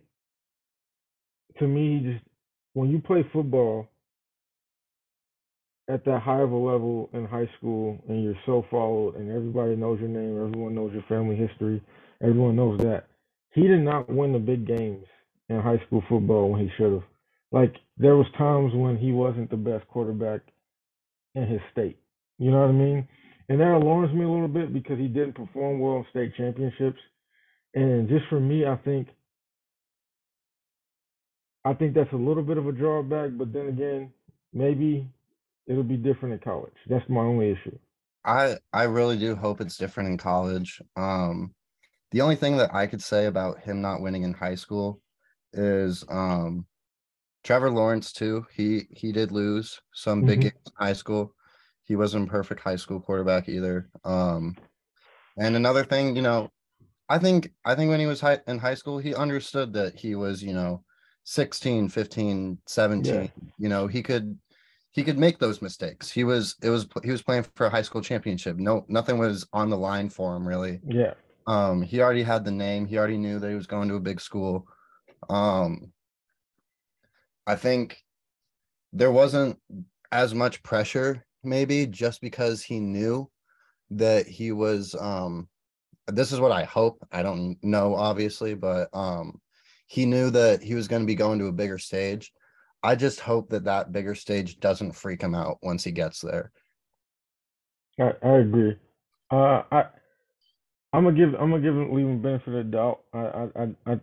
[1.58, 2.24] to me, just
[2.78, 3.88] when you play football
[5.90, 9.74] at that high of a level in high school and you're so followed and everybody
[9.74, 11.82] knows your name, everyone knows your family history,
[12.22, 13.08] everyone knows that.
[13.50, 15.04] He did not win the big games
[15.48, 17.02] in high school football when he should have.
[17.50, 20.42] Like there was times when he wasn't the best quarterback
[21.34, 21.98] in his state.
[22.38, 23.08] You know what I mean?
[23.48, 27.00] And that alarms me a little bit because he didn't perform well in state championships.
[27.74, 29.08] And just for me, I think
[31.64, 34.12] I think that's a little bit of a drawback, but then again,
[34.52, 35.08] maybe
[35.66, 36.74] it'll be different in college.
[36.88, 37.78] That's my only issue.
[38.24, 40.80] I I really do hope it's different in college.
[40.96, 41.54] Um,
[42.12, 45.02] the only thing that I could say about him not winning in high school
[45.52, 46.66] is um,
[47.44, 48.46] Trevor Lawrence too.
[48.52, 50.42] He he did lose some big Mhm.
[50.42, 51.34] games in high school.
[51.84, 53.90] He wasn't a perfect high school quarterback either.
[54.04, 54.56] Um,
[55.38, 56.50] and another thing, you know,
[57.08, 60.14] I think I think when he was high, in high school, he understood that he
[60.16, 60.84] was, you know,
[61.30, 63.14] 16, 15, 17.
[63.14, 63.28] Yeah.
[63.58, 64.38] You know, he could
[64.92, 66.10] he could make those mistakes.
[66.10, 68.56] He was it was he was playing for a high school championship.
[68.56, 70.80] No nothing was on the line for him really.
[70.88, 71.12] Yeah.
[71.46, 72.86] Um he already had the name.
[72.86, 74.66] He already knew that he was going to a big school.
[75.28, 75.92] Um
[77.46, 78.02] I think
[78.94, 79.58] there wasn't
[80.10, 83.30] as much pressure maybe just because he knew
[83.90, 85.46] that he was um
[86.06, 87.06] this is what I hope.
[87.12, 89.42] I don't know obviously, but um
[89.88, 92.30] he knew that he was going to be going to a bigger stage.
[92.82, 96.52] I just hope that that bigger stage doesn't freak him out once he gets there.
[97.98, 98.76] I, I agree.
[99.30, 99.84] Uh, I
[100.92, 103.00] I'm gonna give I'm gonna give him leave him benefit of the doubt.
[103.12, 104.00] I I I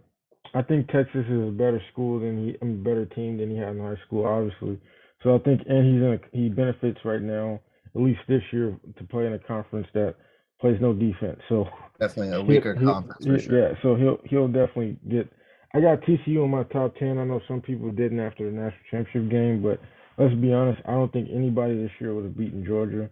[0.54, 3.58] I, think Texas is a better school than he, I mean, better team than he
[3.58, 4.80] had in high school, obviously.
[5.24, 7.60] So I think, and he's in a, he benefits right now,
[7.96, 10.16] at least this year, to play in a conference that
[10.62, 11.40] plays no defense.
[11.50, 11.66] So
[12.00, 13.60] Definitely a weaker he'll- conference for sure.
[13.60, 15.32] yeah, so he'll he'll definitely get.
[15.76, 17.18] I got TCU in my top ten.
[17.18, 19.80] I know some people didn't after the national championship game, but
[20.18, 20.82] let's be honest.
[20.86, 23.10] I don't think anybody this year would have beaten Georgia.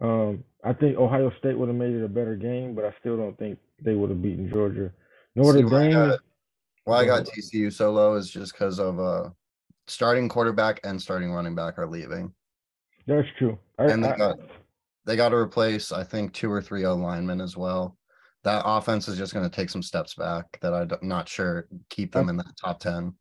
[0.00, 3.16] Um, I think Ohio State would have made it a better game, but I still
[3.16, 4.92] don't think they would have beaten Georgia.
[5.34, 6.20] Notre See, why I got-
[6.84, 7.24] Why I got.
[7.24, 9.30] TCU so low is just because of uh
[9.86, 12.32] starting quarterback and starting running back are leaving.
[13.06, 13.58] That's true.
[13.78, 14.38] I, And they I- got
[15.06, 17.96] they got to replace, I think, two or three O linemen as well.
[18.44, 20.58] That offense is just going to take some steps back.
[20.60, 23.14] That I'm not sure keep them in that top ten.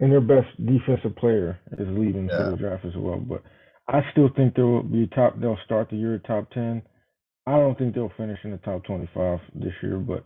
[0.00, 2.50] and their best defensive player is leaving for Yeah.
[2.50, 3.18] the draft as well.
[3.18, 3.42] But
[3.88, 5.38] I still think they will be top.
[5.40, 6.82] They'll start the year top ten.
[7.46, 9.96] I don't think they'll finish in the top twenty-five this year.
[9.98, 10.24] But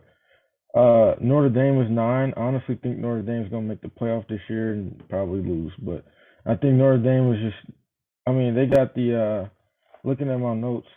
[0.79, 2.33] uh, Notre Dame is nine.
[2.37, 5.71] I honestly think Notre Dame's gonna make the playoff this year and probably lose.
[5.81, 6.03] But
[6.45, 7.75] I think Notre Dame was just.
[8.27, 9.17] I mean, they got the.
[9.45, 9.49] uh
[10.05, 10.87] Looking at my notes,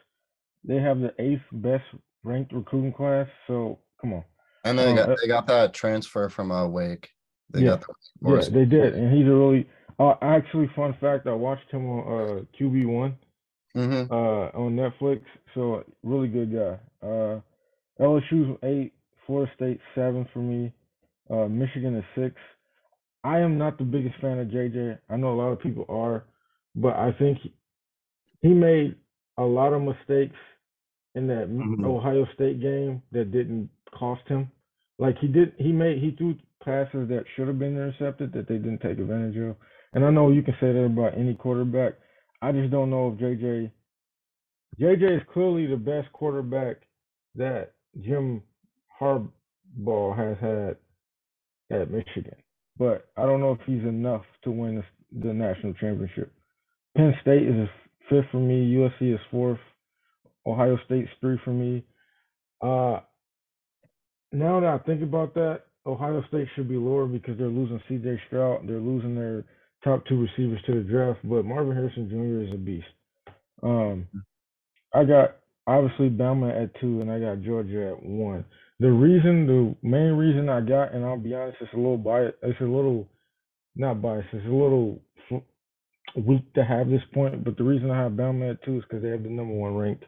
[0.64, 1.84] they have the eighth best
[2.26, 3.26] ranked recruiting class.
[3.46, 4.24] So come on.
[4.64, 7.10] And they Oh, got uh, they got that transfer from uh, Wake.
[7.50, 7.70] They Yeah.
[7.70, 9.68] got the Yeah, they did, and he's a really.
[9.98, 12.00] Uh, actually, fun fact: I watched him on
[12.40, 13.16] uh, QB one
[13.76, 14.10] Mhm.
[14.10, 15.22] uh, on Netflix.
[15.54, 16.78] So really good guy.
[17.06, 17.40] Uh,
[18.00, 18.92] LSU's eight,
[19.26, 20.72] Florida State seven for me.
[21.30, 22.34] Uh, Michigan is six.
[23.24, 24.98] I am not the biggest fan of JJ.
[25.10, 26.24] I know a lot of people are,
[26.76, 27.54] but I think he,
[28.42, 28.96] he made
[29.38, 30.36] a lot of mistakes
[31.16, 31.85] in that M- Mhm.
[31.85, 34.50] Ohio State game that didn't cost him.
[34.98, 38.59] Like he did, he made he threw passes that should have been intercepted that they
[38.59, 39.57] didn't take advantage of.
[39.94, 41.94] And I know you can say that about any quarterback.
[42.42, 43.70] I just don't know if JJ
[44.79, 46.76] JJ is clearly the best quarterback
[47.35, 48.42] that Jim
[49.00, 50.76] Harbaugh has had
[51.70, 52.37] at Michigan,
[52.79, 54.85] but I don't know if he's enough to win the,
[55.29, 56.33] the national championship.
[56.96, 57.68] Penn State is
[58.09, 58.74] fifth for me.
[58.74, 59.61] USC is fourth.
[60.46, 61.85] Ohio State's three for me.
[62.62, 63.00] Uh,
[64.32, 68.20] now that I think about that, Ohio State should be lower because they're losing C.J.
[68.26, 68.66] Stroud.
[68.68, 69.44] They're losing their
[69.85, 72.48] top two receivers to the draft, but Marvin Harrison Jr.
[72.48, 72.87] is a beast.
[73.62, 74.06] Um,
[74.92, 78.44] I got obviously Bama at two, and I got Georgia at one.
[78.80, 82.37] The reason, the main reason I got, and I'll be honest, it's a little biased.
[82.42, 83.09] It's a little
[83.76, 84.28] not biased.
[84.32, 85.00] It's a little
[86.16, 89.02] weak to have this point, but the reason I have Bama at two is because
[89.02, 90.04] they have the number one ranked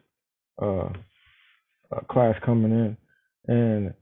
[0.61, 0.89] uh,
[1.91, 2.97] uh, class coming in,
[3.47, 3.93] and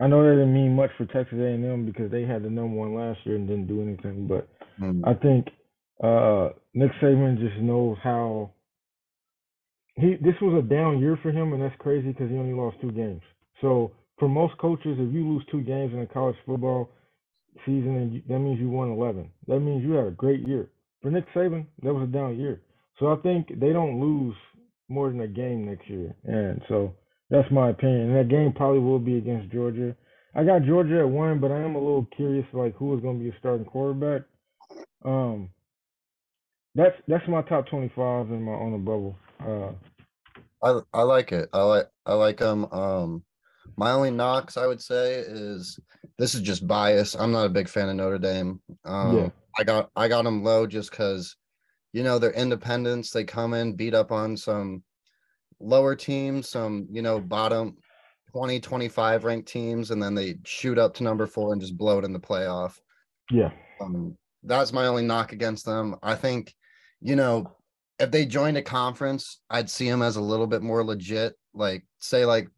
[0.00, 2.94] I know that didn't mean much for Texas A&M because they had the number one
[2.94, 4.48] last year and didn't do anything, but
[4.80, 5.02] Mhm.
[5.04, 5.48] I think
[6.00, 8.50] uh, Nick Saban just knows how
[9.96, 10.14] he.
[10.14, 12.92] This was a down year for him, and that's crazy because he only lost two
[12.92, 13.22] games.
[13.60, 16.90] So for most coaches, if you lose two games in a college football
[17.66, 19.28] season, and you, that means you won eleven.
[19.48, 20.68] That means you had a great year.
[21.02, 22.60] For Nick Saban, that was a down year.
[23.00, 24.36] So I think they don't lose
[24.88, 26.94] more than a game next year, and so
[27.30, 28.10] that's my opinion.
[28.10, 29.94] And that game probably will be against Georgia.
[30.34, 33.18] I got Georgia at one, but I am a little curious, like who is going
[33.18, 34.22] to be a starting quarterback.
[35.04, 35.50] Um,
[36.74, 39.16] that's that's my top twenty-five in my on the bubble.
[39.40, 39.72] Uh,
[40.62, 41.48] I I like it.
[41.52, 42.66] I like I like them.
[42.72, 43.24] Um,
[43.76, 45.78] my only knocks I would say is
[46.18, 47.14] this is just bias.
[47.14, 48.60] I'm not a big fan of Notre Dame.
[48.84, 49.30] Um, Yeah.
[49.58, 51.36] I got I got them low just because,
[51.92, 53.10] you know, they're independents.
[53.10, 54.82] They come in, beat up on some
[55.60, 57.76] lower teams, some you know bottom
[58.32, 61.98] 20, 25 ranked teams, and then they shoot up to number four and just blow
[61.98, 62.78] it in the playoff.
[63.30, 65.96] yeah, Um, that's my only knock against them.
[66.02, 66.54] I think,
[67.00, 67.56] you know,
[67.98, 71.34] if they joined a conference, I'd see them as a little bit more legit.
[71.54, 72.48] Like, say, like,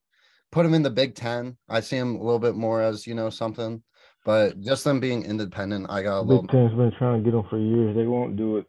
[0.50, 1.56] put them in the Big Ten.
[1.68, 3.82] I see them a little bit more as you know something.
[4.24, 6.42] But just them being independent, I got a little.
[6.42, 7.96] Big Ten's been trying to get them for years.
[7.96, 8.66] They won't do it.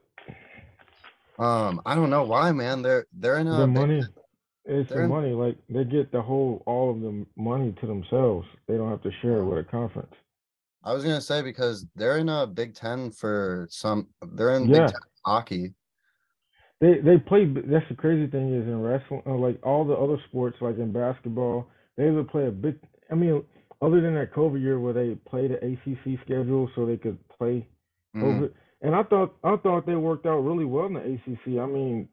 [1.42, 2.82] Um, I don't know why, man.
[2.82, 4.02] They're they're in a the money,
[4.66, 5.32] it's the in- money.
[5.32, 8.48] Like they get the whole all of the money to themselves.
[8.68, 10.14] They don't have to share it with a conference.
[10.84, 14.08] I was gonna say because they're in a Big Ten for some.
[14.34, 14.82] They're in Yeah.
[14.82, 15.74] Big Ten hockey.
[16.80, 17.46] They they play.
[17.46, 20.92] That's the crazy thing is in wrestling, uh, like all the other sports, like in
[20.92, 22.80] basketball, they either play a big.
[23.12, 23.44] I mean,
[23.82, 27.68] other than that COVID year where they play the ACC schedule so they could play
[28.16, 28.24] Mhm.
[28.24, 28.50] over.
[28.82, 31.60] And I thought I thought they worked out really well in the ACC.
[31.60, 32.08] I mean,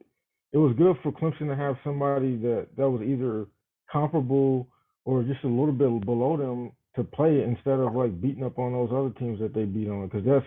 [0.52, 3.46] it was good for Clemson to have somebody that that was either
[3.90, 4.68] comparable
[5.04, 8.72] or just a little bit below them to play instead of like beating up on
[8.72, 10.06] those other teams that they beat on.
[10.08, 10.44] Because that's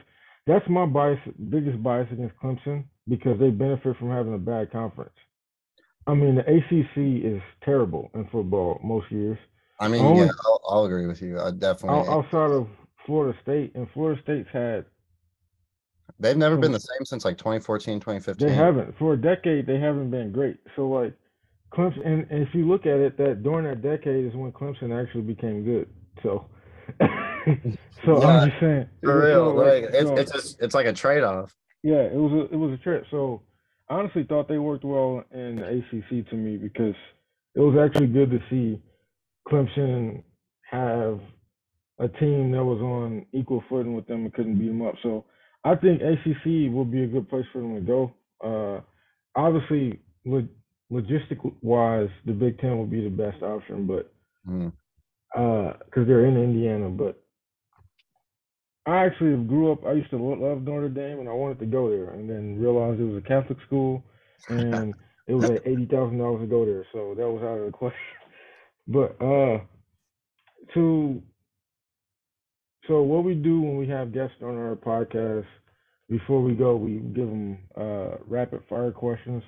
[0.48, 5.14] that's my bias, biggest bias against Clemson because they benefit from having a bad conference.
[6.08, 9.38] I mean, the ACC is terrible in football most years.
[9.80, 11.40] I mean, only- yeah, I'll, I'll agree with you.
[11.40, 12.00] I definitely.
[12.00, 12.68] Out- Outside of
[13.06, 14.86] Florida State, and Florida State's had
[16.20, 18.48] They've never been the same since like 2014, 2015.
[18.48, 19.66] They haven't for a decade.
[19.66, 20.58] They haven't been great.
[20.76, 21.14] So like
[21.74, 24.92] Clemson, and, and if you look at it, that during that decade is when Clemson
[25.00, 25.90] actually became good.
[26.22, 26.48] So,
[28.06, 30.94] so Yeah, I'm just saying For real, like it's so, it's just it's like a
[30.94, 31.56] trade off.
[31.84, 33.06] yeah, it was a it was a trip.
[33.12, 33.42] So
[33.90, 36.96] I honestly thought they worked well in the ACC to me because
[37.56, 38.82] it was actually good to see
[39.48, 40.24] Clemson
[40.70, 41.20] have
[42.00, 44.96] a team that was on equal footing with them and couldn't beat them up.
[45.04, 45.26] So
[45.64, 48.14] I think ACC will be a good place for them to go.
[48.44, 48.82] Uh,
[49.40, 50.50] obviously, log-
[50.92, 54.14] logistic wise, the Big Ten will be the best option, but
[54.48, 54.74] Mm.
[55.34, 56.90] because they're in Indiana.
[56.90, 57.24] But
[58.86, 59.86] I actually grew up.
[59.86, 62.60] I used to lo- love Notre Dame, and I wanted to go there, and then
[62.60, 64.04] realized it was a Catholic school,
[64.50, 64.96] and
[65.28, 67.72] it was like eighty thousand dollars to go there, so that was out of the
[67.72, 68.00] question.
[68.88, 69.60] But uh,
[70.74, 71.24] to
[72.88, 75.46] so what we do when we have guests on our podcast,
[76.10, 79.44] before we go, we give them uh, rapid fire questions.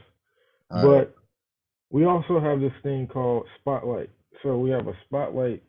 [0.71, 1.07] All right.
[1.07, 1.15] But
[1.89, 4.09] we also have this thing called spotlight.
[4.41, 5.63] So we have a spotlight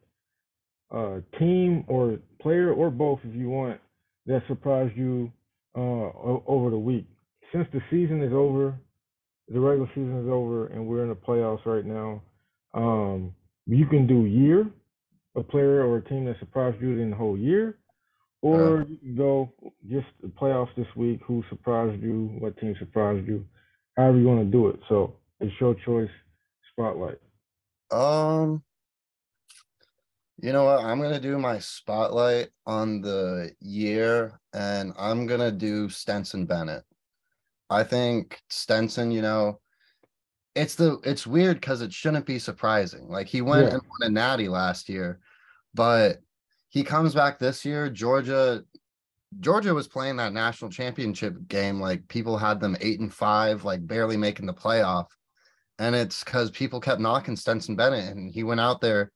[0.94, 3.80] uh, team or player or both, if you want,
[4.26, 5.30] that surprised you
[5.76, 7.06] uh, o- over the week.
[7.52, 8.74] Since the season is over,
[9.48, 12.22] the regular season is over, and we're in the playoffs right now.
[12.72, 13.34] Um,
[13.66, 14.66] you can do year,
[15.36, 17.78] a player or a team that surprised you in the whole year,
[18.42, 19.52] or you can go
[19.90, 21.20] just the playoffs this week.
[21.26, 22.36] Who surprised you?
[22.38, 23.44] What team surprised you?
[23.96, 24.80] However you want to do it.
[24.88, 26.10] So it's your choice.
[26.72, 27.18] Spotlight.
[27.92, 28.62] Um,
[30.42, 30.84] you know what?
[30.84, 36.82] I'm gonna do my spotlight on the year, and I'm gonna do Stetson Bennett.
[37.70, 39.60] I think Stetson, you know,
[40.54, 43.08] it's the it's weird because it shouldn't be surprising.
[43.08, 43.74] Like he went Yeah.
[43.74, 45.20] and won a natty last year,
[45.74, 46.18] but
[46.68, 47.88] he comes back this year.
[47.90, 48.64] Georgia,
[49.40, 53.86] Georgia was playing that national championship game like people had them eight and five, like
[53.86, 55.06] barely making the playoff.
[55.78, 59.10] And it's because people kept knocking Stetson Bennett, and he went out there,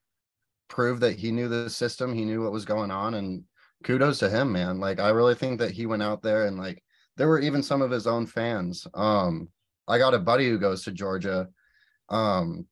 [0.69, 3.45] proved that he knew the system, he knew what was going on, and
[3.85, 4.81] kudos to him, man.
[4.81, 6.83] Like I really think that he went out there and like
[7.17, 8.87] there were even some of his own fans.
[8.95, 9.49] Um,
[9.89, 11.49] I got a buddy who goes to Georgia.
[12.11, 12.67] Um,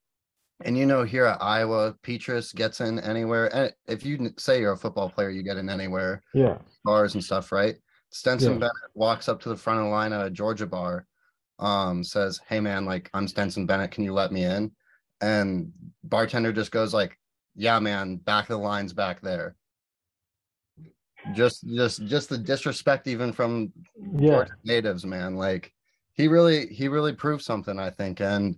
[0.65, 3.55] and you know, here at Iowa, Petrus gets in anywhere.
[3.55, 6.59] And if you say you're a football player, you get in anywhere, Yeah.
[6.85, 7.77] bars and stuff, right?
[8.11, 8.59] Stetson Yeah.
[8.61, 11.07] Bennett walks up to the front of the line at a Georgia bar,
[11.59, 14.73] um, says, Hey man, like I'm Stetson Bennett, can you let me in?
[15.21, 15.73] And
[16.05, 17.19] bartender just goes like,
[17.55, 19.57] Yeah, man, back of the lines back there.
[21.35, 23.73] Just just just the disrespect even from
[24.15, 24.31] Yeah.
[24.31, 25.37] Georgia natives, man.
[25.37, 25.73] Like
[26.17, 28.21] he really he really proved something, I think.
[28.21, 28.57] And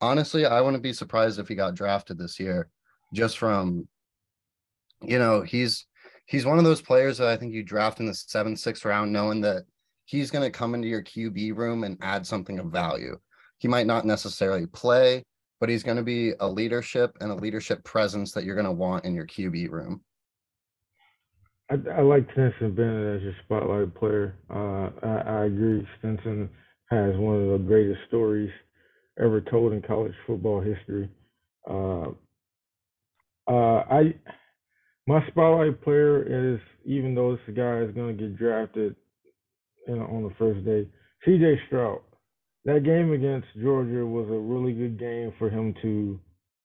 [0.00, 2.68] honestly, I wouldn't be surprised if he got drafted this year,
[3.12, 3.88] just from
[5.02, 5.86] you know, he's
[6.26, 9.12] he's one of those players that I think you draft in the seventh, sixth round,
[9.12, 9.64] knowing that
[10.04, 13.18] he's gonna come into your QB room and add something of value.
[13.58, 15.22] He might not necessarily play,
[15.60, 19.14] but he's gonna be a leadership and a leadership presence that you're gonna want in
[19.14, 20.02] your QB room.
[21.70, 24.36] I, I like Stetson Bennett as your spotlight player.
[24.48, 25.86] Uh, I, I agree.
[25.98, 26.48] Stetson
[26.90, 28.50] has one of the greatest stories
[29.18, 31.08] ever told in college football history.
[31.68, 32.10] Uh,
[33.48, 34.14] uh, I
[35.06, 38.96] my spotlight player is even though this guy is going to get drafted
[39.88, 40.88] on the first day,
[41.24, 41.60] C.J.
[41.68, 42.00] Stroud.
[42.64, 46.18] That game against Georgia was a really good game for him to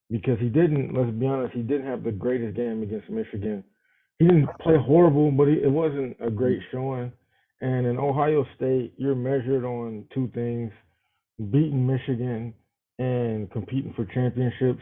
[0.10, 0.96] because he didn't.
[0.96, 3.64] Let's be honest, he didn't have the greatest game against Michigan
[4.22, 7.12] he didn't play horrible, but he, it wasn't a great showing.
[7.62, 10.71] And in Ohio State, you're measured on two things:
[11.52, 12.54] beating Michigan
[13.00, 14.82] and competing for championships.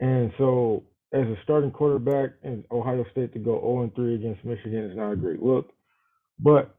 [0.00, 4.44] And so, as a starting quarterback in Ohio State to go 0 and 3 against
[4.44, 5.70] Michigan is not a great look.
[6.38, 6.74] But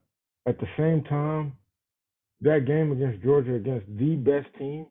[0.47, 1.53] at the same time,
[2.41, 4.87] that game against Georgia against the best team,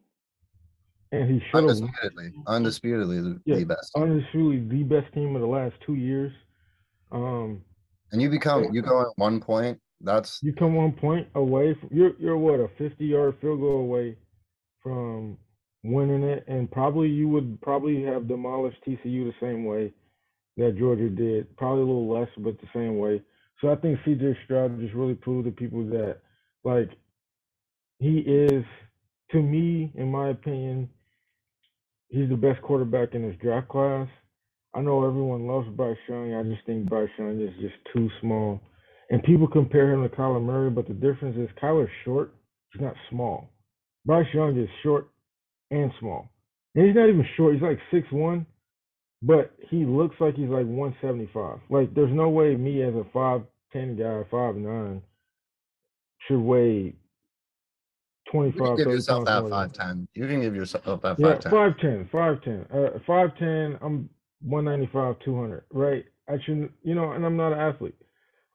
[1.13, 3.93] and he should Undisputedly, undisputedly the, Yeah, best.
[3.97, 6.33] undisputedly the best team of the last two years.
[7.11, 7.63] Um,
[8.11, 9.79] And you become you go at one point.
[10.03, 13.81] That's you come one point away from you're you're what a 50 yard field goal
[13.81, 14.17] away
[14.83, 15.39] from
[15.85, 19.93] winning it and probably you would probably have demolished TCU the same way
[20.57, 23.23] that Georgia did probably a little less but the same way.
[23.61, 26.19] So I think CJ Stroud just really proved to people that
[26.65, 26.91] like
[27.99, 28.65] he is
[29.31, 30.89] to me in my opinion
[32.09, 34.09] he's the best quarterback in his draft class.
[34.75, 36.35] I know everyone loves Bryce Young.
[36.35, 38.61] I just think Bryce Young is just too small
[39.13, 42.35] and people compare him to Kyler Murray, but the difference is Kyler's short,
[42.73, 43.51] he's not small.
[44.07, 45.11] Bryce Young is short
[45.71, 46.31] and small.
[46.75, 48.47] And he's not even short, he's like six one,
[49.21, 51.59] but he looks like he's like one seventy five.
[51.69, 55.03] Like there's no way me as a five ten guy, five nine,
[56.27, 56.95] should weigh
[58.31, 58.55] 25.
[58.57, 60.09] you can give yourself that five ten.
[60.15, 61.51] You can give yourself that yeah, five ten.
[61.53, 63.79] five ten, five ten, uh, five ten.
[63.83, 64.09] I'm
[64.41, 66.07] one ninety five, two hundred, right?
[66.31, 67.95] I shouldn't, you know, and I'm not an athlete.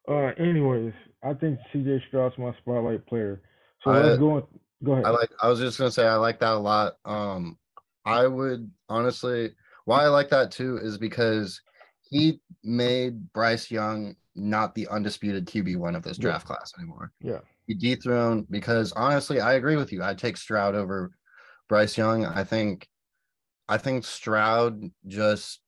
[0.08, 0.94] Uh, anyways,
[1.24, 2.04] I think C.J.
[2.08, 3.42] Stroud's my spotlight player.
[3.84, 4.32] So I- let's go.
[4.38, 4.44] On,
[4.84, 5.06] go ahead.
[5.06, 5.30] I like.
[5.42, 6.94] I was just gonna say I like that a lot.
[7.06, 7.58] Um,
[8.06, 9.52] I would honestly.
[9.86, 11.62] Why I like that too is because
[12.10, 16.24] he made Bryce Young not the undisputed QB one of this Yeah.
[16.24, 17.12] draft class anymore.
[17.22, 17.40] Yeah.
[17.68, 20.04] He dethroned because honestly, I agree with you.
[20.04, 21.12] I'd take Stroud over
[21.70, 22.26] Bryce Young.
[22.26, 22.88] I think
[23.70, 25.60] I think Stroud just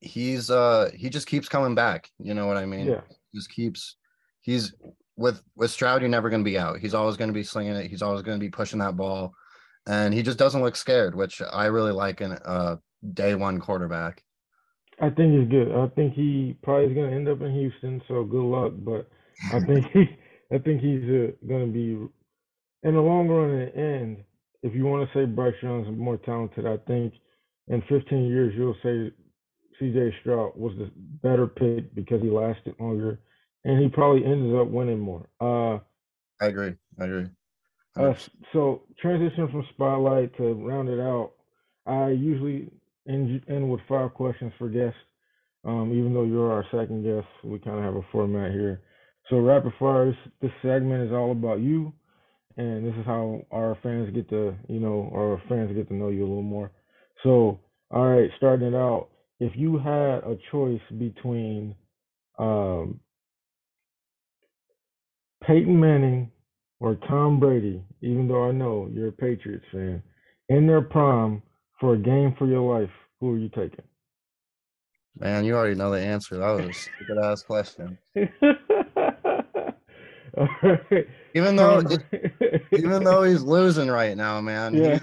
[0.00, 2.10] he's uh he just keeps coming back.
[2.18, 2.86] You know what I mean?
[2.86, 3.02] Yeah.
[3.34, 3.96] Just keeps
[4.42, 4.74] he's
[5.16, 6.78] with with Stroud, you're never gonna be out.
[6.78, 9.34] He's always gonna be slinging it, he's always gonna be pushing that ball.
[9.86, 12.78] And he just doesn't look scared, which I really like in a
[13.14, 14.22] day one quarterback.
[15.00, 15.72] I think he's good.
[15.72, 18.72] I think he probably is going to end up in Houston, so good luck.
[18.78, 19.08] But
[19.52, 20.04] I think he,
[20.52, 22.08] I think he's uh, going to be
[22.88, 23.50] in the long run.
[23.50, 24.24] In the end,
[24.62, 27.12] if you want to say Bryce Young's more talented, I think
[27.68, 29.12] in 15 years you'll say
[29.78, 30.14] C.J.
[30.20, 30.90] Stroud was the
[31.22, 33.20] better pick because he lasted longer,
[33.64, 35.28] and he probably ended up winning more.
[35.40, 35.78] Uh,
[36.40, 36.74] I agree.
[37.00, 37.26] I agree.
[37.96, 38.14] uh,
[38.52, 41.32] so transition from spotlight to round it out.
[41.86, 42.70] I usually
[43.08, 44.98] end, end with five questions for guests.
[45.64, 48.82] Um, even though you're our second guest, we kind of have a format here.
[49.30, 50.06] So rapid fire.
[50.06, 51.92] This, this segment is all about you,
[52.56, 56.10] and this is how our fans get to, you know, our fans get to know
[56.10, 56.70] you a little more.
[57.24, 57.60] So,
[57.90, 59.08] all right, starting it out.
[59.40, 61.74] If you had a choice between
[62.38, 63.00] um,
[65.46, 66.30] Peyton Manning
[66.80, 70.02] or Tom Brady, even though I know you're a Patriots fan,
[70.48, 71.42] in their prime
[71.80, 73.84] for a game for your life, who are you taking?
[75.18, 76.36] Man, you already know the answer.
[76.38, 77.98] That was a good ass question.
[80.36, 81.06] Right.
[81.34, 81.82] Even though
[82.72, 84.74] even though he's losing right now, man.
[84.74, 84.98] Yeah.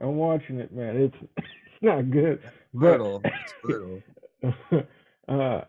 [0.00, 0.96] I'm watching it, man.
[0.96, 2.40] It's it's not good.
[2.72, 3.22] But brutal.
[3.24, 4.02] It's brutal.
[5.28, 5.60] uh,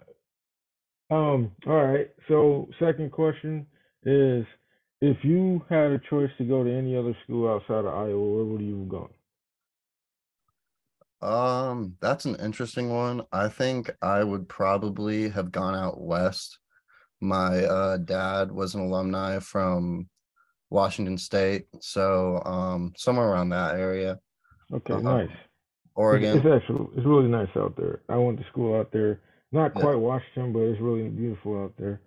[1.10, 2.10] um, all right.
[2.28, 3.66] So, second question
[4.04, 4.46] is:
[5.02, 8.46] If you had a choice to go to any other school outside of Iowa, where
[8.46, 9.10] would you have gone?
[11.22, 13.22] Um, that's an interesting one.
[13.32, 16.58] I think I would probably have gone out west.
[17.20, 20.10] My uh dad was an alumni from
[20.72, 24.18] Washington State, so um somewhere around that area.
[24.74, 25.02] Okay, Uh-huh.
[25.04, 25.30] nice.
[25.96, 26.38] Oregon.
[26.38, 28.02] it's actually it's really nice out there.
[28.10, 29.20] I went to school out there.
[29.52, 29.82] Not Yeah.
[29.82, 32.00] quite Washington, but it's really beautiful out there.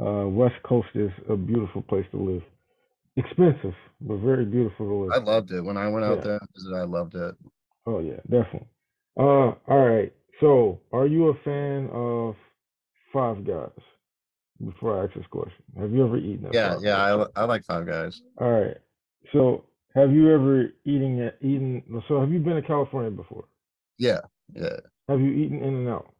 [0.00, 2.42] Uh, West Coast is a beautiful place to live.
[3.16, 5.12] Expensive, but very beautiful to live.
[5.12, 5.62] I loved it.
[5.64, 6.24] When I went out Yeah.
[6.24, 7.34] there and visited, I loved it.
[7.86, 8.68] Oh yeah, definitely.
[9.16, 10.12] Uh, all right.
[10.40, 12.36] So, are you a fan of
[13.12, 13.70] Five Guys?
[14.64, 17.26] Before I ask this question, have you ever eaten at Yeah, Five yeah?
[17.36, 18.20] I, I like Five Guys.
[18.38, 18.76] All right.
[19.32, 19.64] So,
[19.96, 21.82] have you ever eating at eaten?
[22.08, 23.44] So, have you been to California before?
[23.98, 24.20] Yeah,
[24.54, 24.76] yeah.
[25.08, 26.12] Have you eaten In and Out?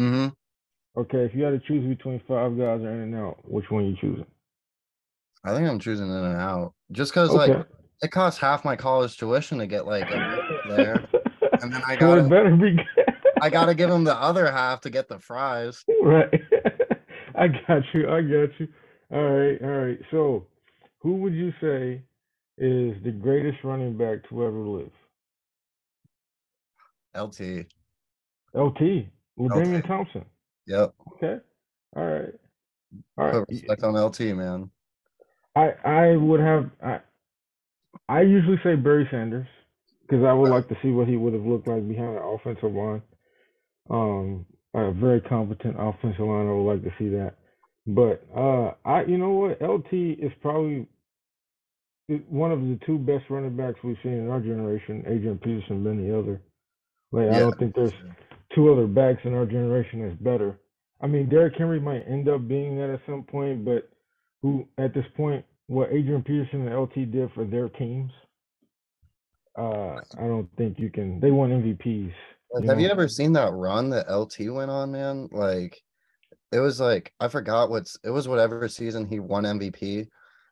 [0.00, 1.00] Mm-hmm.
[1.00, 3.86] Okay, if you had to choose between Five Guys or In and Out, which one
[3.86, 4.26] you choosing?
[5.44, 7.54] I think I'm choosing In and Out just because Okay.
[7.54, 7.66] like
[8.02, 10.08] it costs half my college tuition to get like
[10.68, 11.06] there.
[11.62, 13.14] and then I gotta- better be good.
[13.40, 15.84] I gotta give him the other half to get the fries.
[16.02, 16.28] right.
[17.38, 18.08] I got you.
[18.10, 18.68] I got you.
[19.12, 19.62] All right.
[19.62, 19.98] All right.
[20.10, 20.46] So,
[21.00, 22.02] who would you say
[22.58, 24.90] is the greatest running back to ever live?
[27.16, 27.66] LT.
[28.54, 29.06] LT.
[29.38, 29.86] LaDainian LT.
[29.86, 30.24] Thompson.
[30.66, 30.94] Yep.
[31.12, 31.36] Okay.
[31.96, 32.34] All right.
[33.18, 34.70] All Put respect on LT, man.
[35.54, 37.00] I I would have I
[38.08, 39.46] I usually say Barry Sanders
[40.02, 42.72] because I would like to see what he would have looked like behind the offensive
[42.72, 43.02] line.
[43.90, 46.46] Um, a very competent offensive line.
[46.46, 47.34] I would like to see that.
[47.86, 50.86] But uh, I you know what LT is probably
[52.28, 55.02] one of the two best running backs we've seen in our generation.
[55.06, 56.40] Adrian Peterson being the other.
[57.12, 57.92] Like I don't think there's
[58.54, 60.58] two other backs in our generation that's better.
[61.00, 63.90] I mean, Derrick Henry might end up being that at some point, but
[64.42, 68.10] who at this point, what Adrian Peterson and LT did for their teams,
[69.58, 71.20] uh, I don't think you can.
[71.20, 72.12] They won MVPs.
[72.52, 75.28] Like, you have you ever seen that run that LT went on, man?
[75.32, 75.76] Like,
[76.52, 80.06] it was like I forgot what's it was whatever season he won MVP.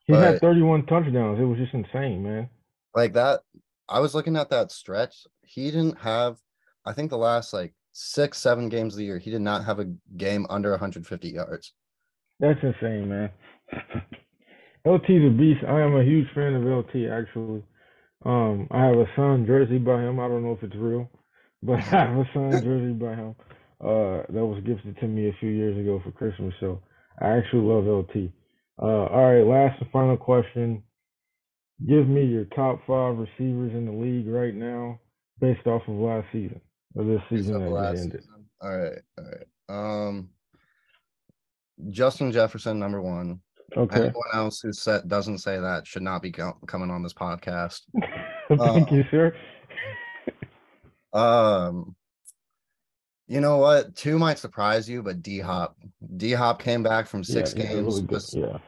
[0.05, 1.41] He had but- 31 touchdowns.
[1.41, 2.49] It was just insane, man.
[2.95, 3.41] Like that,
[3.89, 5.27] I was looking at that stretch.
[5.43, 6.39] He didn't have,
[6.87, 9.79] I think the last like six, seven games of the year, he did not have
[9.81, 11.73] a game under 150 yards.
[12.41, 13.31] That's insane, man.
[14.87, 15.65] LT's a beast.
[15.67, 17.63] I am a huge fan of LT actually.
[18.25, 20.21] Um, I have a signed jersey by him.
[20.21, 21.11] I don't know if it's real,
[21.63, 23.35] but I have a signed jersey by him.
[23.81, 26.55] Uh, that was gifted to me a few years ago for Christmas.
[26.61, 26.81] So
[27.21, 28.31] I actually love LT.
[28.81, 30.83] Uh, all right, last and final question.
[31.87, 34.99] Give me your top five receivers in the league right now,
[35.41, 36.61] based off of last season
[36.95, 38.20] or this season that last ended.
[38.22, 38.45] season.
[38.61, 40.07] All right, all right.
[40.07, 40.31] Um,
[41.91, 43.41] Justin Jefferson, number one.
[43.77, 43.97] Okay.
[43.97, 47.83] Anyone else who said doesn't say that should not be co- coming on this podcast.
[48.59, 49.35] Thank you, sir.
[51.12, 51.97] Um,
[53.27, 53.97] You know what?
[53.97, 55.77] Two might surprise you, but D Hop,
[56.16, 57.72] D Hop came back from six a games.
[57.72, 58.59] really was, Yeah,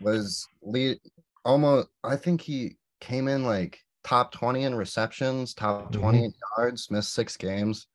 [0.00, 0.98] was lead
[1.44, 1.88] almost.
[2.02, 6.00] I think he came in like top twenty in receptions, top Mhm.
[6.00, 6.90] 20 in yards.
[6.90, 7.86] Missed six games.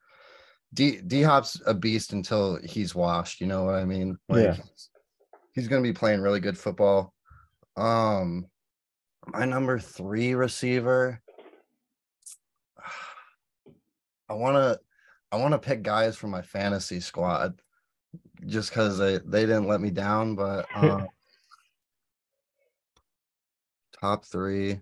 [0.74, 3.40] D D Hop's a beast until he's washed.
[3.40, 4.16] You know what I mean?
[4.28, 4.52] Like Yeah.
[4.54, 4.90] he's,
[5.54, 7.12] he's gonna be playing really good football.
[7.76, 8.46] Um,
[9.26, 11.20] my number three receiver.
[14.28, 14.78] I wanna,
[15.36, 17.60] I wanna pick guys from my fantasy squad,
[18.46, 20.34] just because they they didn't let me down.
[20.34, 21.08] But um,
[24.00, 24.80] top three.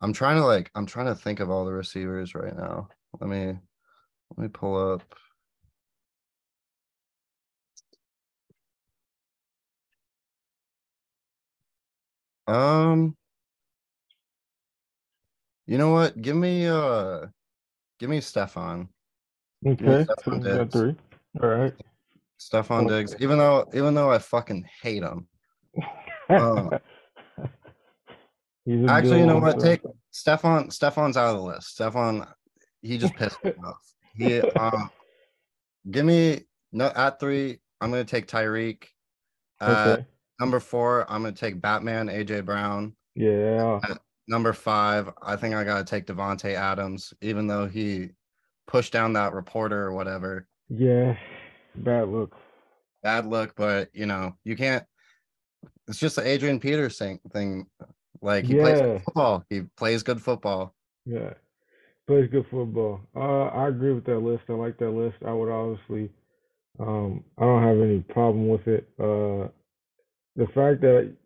[0.00, 2.88] I'm trying to like I'm trying to think of all the receivers right now.
[3.20, 3.58] Let me
[4.36, 5.02] let me pull up.
[12.46, 13.14] Um
[15.66, 16.20] you know what?
[16.22, 17.26] Give me uh
[17.98, 18.88] give me Stefon.
[19.66, 20.72] okay, Stefon Diggs.
[20.72, 20.96] three,
[21.42, 21.74] all right.
[22.40, 22.98] Stefon Okay.
[22.98, 23.16] Diggs.
[23.20, 25.26] Even though even though I fucking hate him.
[26.30, 26.80] A
[28.86, 29.58] Actually, you know what?
[29.60, 29.80] Take
[30.12, 30.68] Stefon.
[30.68, 31.78] Stefon's out of the list.
[31.78, 32.26] Stefon,
[32.82, 33.80] he just pissed me off.
[34.14, 34.90] He um,
[35.90, 36.42] give me
[36.72, 37.60] no at three.
[37.80, 38.84] I'm gonna take Tyreek.
[39.60, 40.04] Uh, Okay,
[40.38, 42.94] number four, I'm gonna take Batman, AJ Brown.
[43.14, 43.80] yeah,
[44.28, 48.10] Number five, I think I gotta take Davante Adams, even though he
[48.66, 50.46] pushed down that reporter or whatever.
[50.68, 51.16] yeah,
[51.74, 52.36] bad look.
[53.02, 54.84] Bad look, but you know you can't.
[55.88, 57.66] It's just the Adrian Peters thing.
[58.20, 58.86] Like he plays Yeah.
[58.92, 59.44] good football.
[59.48, 60.74] He plays good football.
[61.06, 61.32] Yeah,
[62.06, 63.00] plays good football.
[63.16, 64.44] Uh, I agree with that list.
[64.50, 65.16] I like that list.
[65.24, 66.10] I would obviously,
[66.78, 68.88] um, I don't have any problem with it.
[68.98, 69.48] Uh,
[70.36, 71.16] the fact that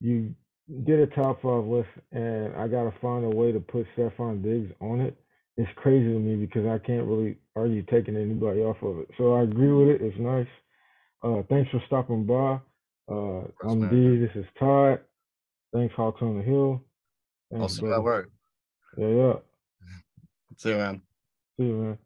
[0.00, 0.34] you
[0.84, 4.72] did a top five list and I gotta find a way to put Stefon Diggs
[4.80, 5.16] on it.
[5.56, 9.08] it is crazy to me because I can't really argue taking anybody off of it.
[9.18, 10.02] So I agree with it.
[10.02, 10.46] It's nice.
[11.22, 12.60] Uh, thanks for stopping by.
[13.08, 13.88] Uh, I'm.
[13.90, 14.18] D.
[14.18, 15.00] This is Todd.
[15.72, 16.82] Thanks, Hawks on the Hill.
[17.52, 18.02] I'll Thanks, see you at brother.
[18.02, 18.30] work.
[18.96, 19.32] Yeah, yeah.
[20.56, 21.02] See you, man.
[21.58, 21.98] See you, man.